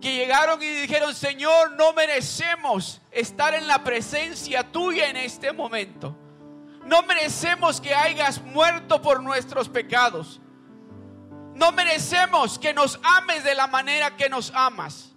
que 0.00 0.14
llegaron 0.14 0.62
y 0.62 0.66
dijeron, 0.66 1.14
Señor, 1.14 1.72
no 1.72 1.92
merecemos 1.92 3.00
estar 3.10 3.54
en 3.54 3.66
la 3.66 3.82
presencia 3.82 4.70
tuya 4.70 5.08
en 5.08 5.16
este 5.16 5.52
momento. 5.52 6.16
No 6.84 7.02
merecemos 7.02 7.80
que 7.80 7.94
hayas 7.94 8.42
muerto 8.42 9.02
por 9.02 9.22
nuestros 9.22 9.68
pecados. 9.68 10.40
No 11.54 11.72
merecemos 11.72 12.58
que 12.58 12.72
nos 12.72 13.00
ames 13.02 13.42
de 13.42 13.54
la 13.54 13.66
manera 13.66 14.16
que 14.16 14.28
nos 14.28 14.52
amas. 14.54 15.12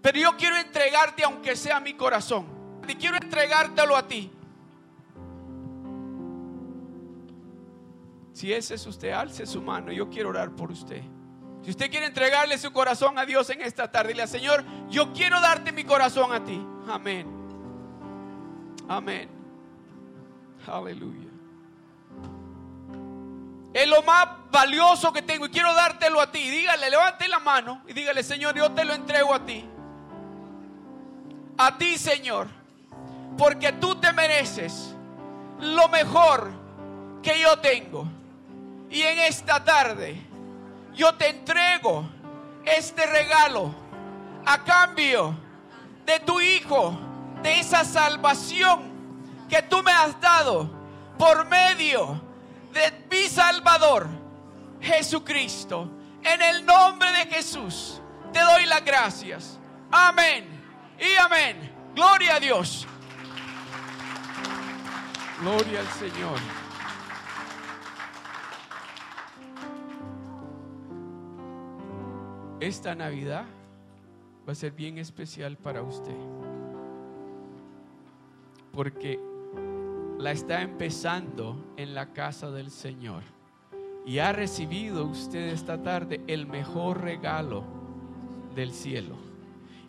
Pero 0.00 0.18
yo 0.18 0.36
quiero 0.36 0.56
entregarte 0.56 1.24
aunque 1.24 1.56
sea 1.56 1.80
mi 1.80 1.94
corazón. 1.94 2.46
Y 2.86 2.94
quiero 2.94 3.16
entregártelo 3.16 3.96
a 3.96 4.06
ti. 4.06 4.30
Si 8.32 8.52
ese 8.52 8.76
es 8.76 8.86
usted, 8.86 9.10
alce 9.10 9.44
su 9.44 9.60
mano. 9.60 9.90
Yo 9.90 10.08
quiero 10.08 10.28
orar 10.28 10.54
por 10.54 10.70
usted. 10.70 11.02
Si 11.68 11.72
usted 11.72 11.90
quiere 11.90 12.06
entregarle 12.06 12.56
su 12.56 12.72
corazón 12.72 13.18
a 13.18 13.26
Dios 13.26 13.50
en 13.50 13.60
esta 13.60 13.90
tarde, 13.90 14.14
dile, 14.14 14.26
Señor, 14.26 14.64
yo 14.88 15.12
quiero 15.12 15.38
darte 15.38 15.70
mi 15.70 15.84
corazón 15.84 16.32
a 16.32 16.42
ti. 16.42 16.58
Amén. 16.88 17.28
Amén. 18.88 19.28
Aleluya. 20.66 21.28
Es 23.74 23.86
lo 23.86 24.02
más 24.02 24.28
valioso 24.50 25.12
que 25.12 25.20
tengo 25.20 25.44
y 25.44 25.50
quiero 25.50 25.74
dártelo 25.74 26.22
a 26.22 26.32
ti. 26.32 26.48
Dígale, 26.48 26.88
levante 26.88 27.28
la 27.28 27.38
mano 27.38 27.82
y 27.86 27.92
dígale, 27.92 28.22
Señor, 28.22 28.56
yo 28.56 28.72
te 28.72 28.86
lo 28.86 28.94
entrego 28.94 29.34
a 29.34 29.44
ti. 29.44 29.62
A 31.58 31.76
ti, 31.76 31.98
Señor. 31.98 32.48
Porque 33.36 33.72
tú 33.72 33.94
te 33.96 34.10
mereces 34.14 34.94
lo 35.60 35.86
mejor 35.88 36.50
que 37.22 37.38
yo 37.38 37.58
tengo. 37.58 38.08
Y 38.88 39.02
en 39.02 39.18
esta 39.18 39.62
tarde 39.62 40.27
yo 40.98 41.14
te 41.14 41.28
entrego 41.28 42.04
este 42.64 43.06
regalo 43.06 43.72
a 44.44 44.64
cambio 44.64 45.34
de 46.04 46.18
tu 46.20 46.40
Hijo, 46.40 46.98
de 47.40 47.60
esa 47.60 47.84
salvación 47.84 49.46
que 49.48 49.62
tú 49.62 49.80
me 49.84 49.92
has 49.92 50.20
dado 50.20 50.68
por 51.16 51.46
medio 51.46 52.20
de 52.72 53.06
mi 53.10 53.28
Salvador, 53.28 54.08
Jesucristo. 54.80 55.88
En 56.24 56.42
el 56.42 56.66
nombre 56.66 57.10
de 57.12 57.26
Jesús 57.26 58.00
te 58.32 58.40
doy 58.40 58.66
las 58.66 58.84
gracias. 58.84 59.58
Amén 59.92 60.48
y 60.98 61.16
amén. 61.16 61.72
Gloria 61.94 62.34
a 62.34 62.40
Dios. 62.40 62.86
Gloria 65.40 65.78
al 65.78 65.88
Señor. 65.92 66.67
Esta 72.60 72.94
Navidad 72.94 73.44
va 74.46 74.52
a 74.52 74.54
ser 74.54 74.72
bien 74.72 74.98
especial 74.98 75.56
para 75.56 75.82
usted. 75.82 76.16
Porque 78.72 79.20
la 80.18 80.32
está 80.32 80.62
empezando 80.62 81.72
en 81.76 81.94
la 81.94 82.12
casa 82.12 82.50
del 82.50 82.70
Señor. 82.70 83.22
Y 84.04 84.18
ha 84.18 84.32
recibido 84.32 85.04
usted 85.04 85.48
esta 85.50 85.82
tarde 85.82 86.20
el 86.26 86.46
mejor 86.46 87.02
regalo 87.02 87.62
del 88.56 88.72
cielo. 88.72 89.16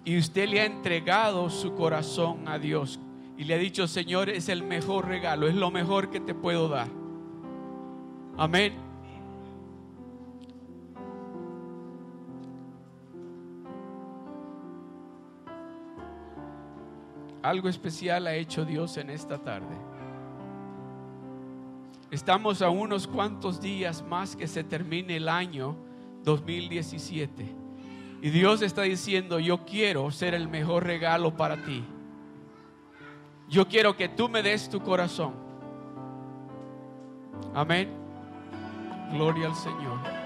Y 0.06 0.18
usted 0.18 0.48
le 0.48 0.62
ha 0.62 0.66
entregado 0.66 1.50
su 1.50 1.74
corazón 1.74 2.48
a 2.48 2.60
Dios. 2.60 3.00
Y 3.38 3.46
le 3.46 3.56
ha 3.56 3.58
dicho, 3.58 3.88
Señor, 3.88 4.30
es 4.30 4.50
el 4.50 4.64
mejor 4.64 5.08
regalo, 5.08 5.48
es 5.48 5.56
lo 5.56 5.72
mejor 5.72 6.10
que 6.10 6.20
te 6.20 6.36
puedo 6.36 6.68
dar. 6.68 6.90
Amén. 8.38 8.89
Algo 17.50 17.68
especial 17.68 18.28
ha 18.28 18.36
hecho 18.36 18.64
Dios 18.64 18.95
en 18.97 19.10
esta 19.10 19.39
tarde. 19.39 19.76
Estamos 22.12 22.62
a 22.62 22.70
unos 22.70 23.08
cuantos 23.08 23.60
días 23.60 24.04
más 24.04 24.36
que 24.36 24.45
se 24.45 24.64
termine 24.64 25.16
el 25.16 25.28
año 25.28 25.76
2017. 26.26 27.43
Y 28.22 28.30
Dios 28.30 28.62
está 28.62 28.84
diciendo, 28.84 29.39
yo 29.39 29.66
quiero 29.66 30.12
ser 30.12 30.36
el 30.36 30.47
mejor 30.47 30.84
regalo 30.84 31.36
para 31.36 31.66
ti. 31.66 31.84
Yo 33.50 33.68
quiero 33.68 33.97
que 33.97 34.10
tú 34.10 34.30
me 34.30 34.43
des 34.43 34.70
tu 34.70 34.80
corazón. 34.80 35.34
Amén. 37.56 37.89
Gloria 39.12 39.47
al 39.47 39.56
Señor. 39.56 40.19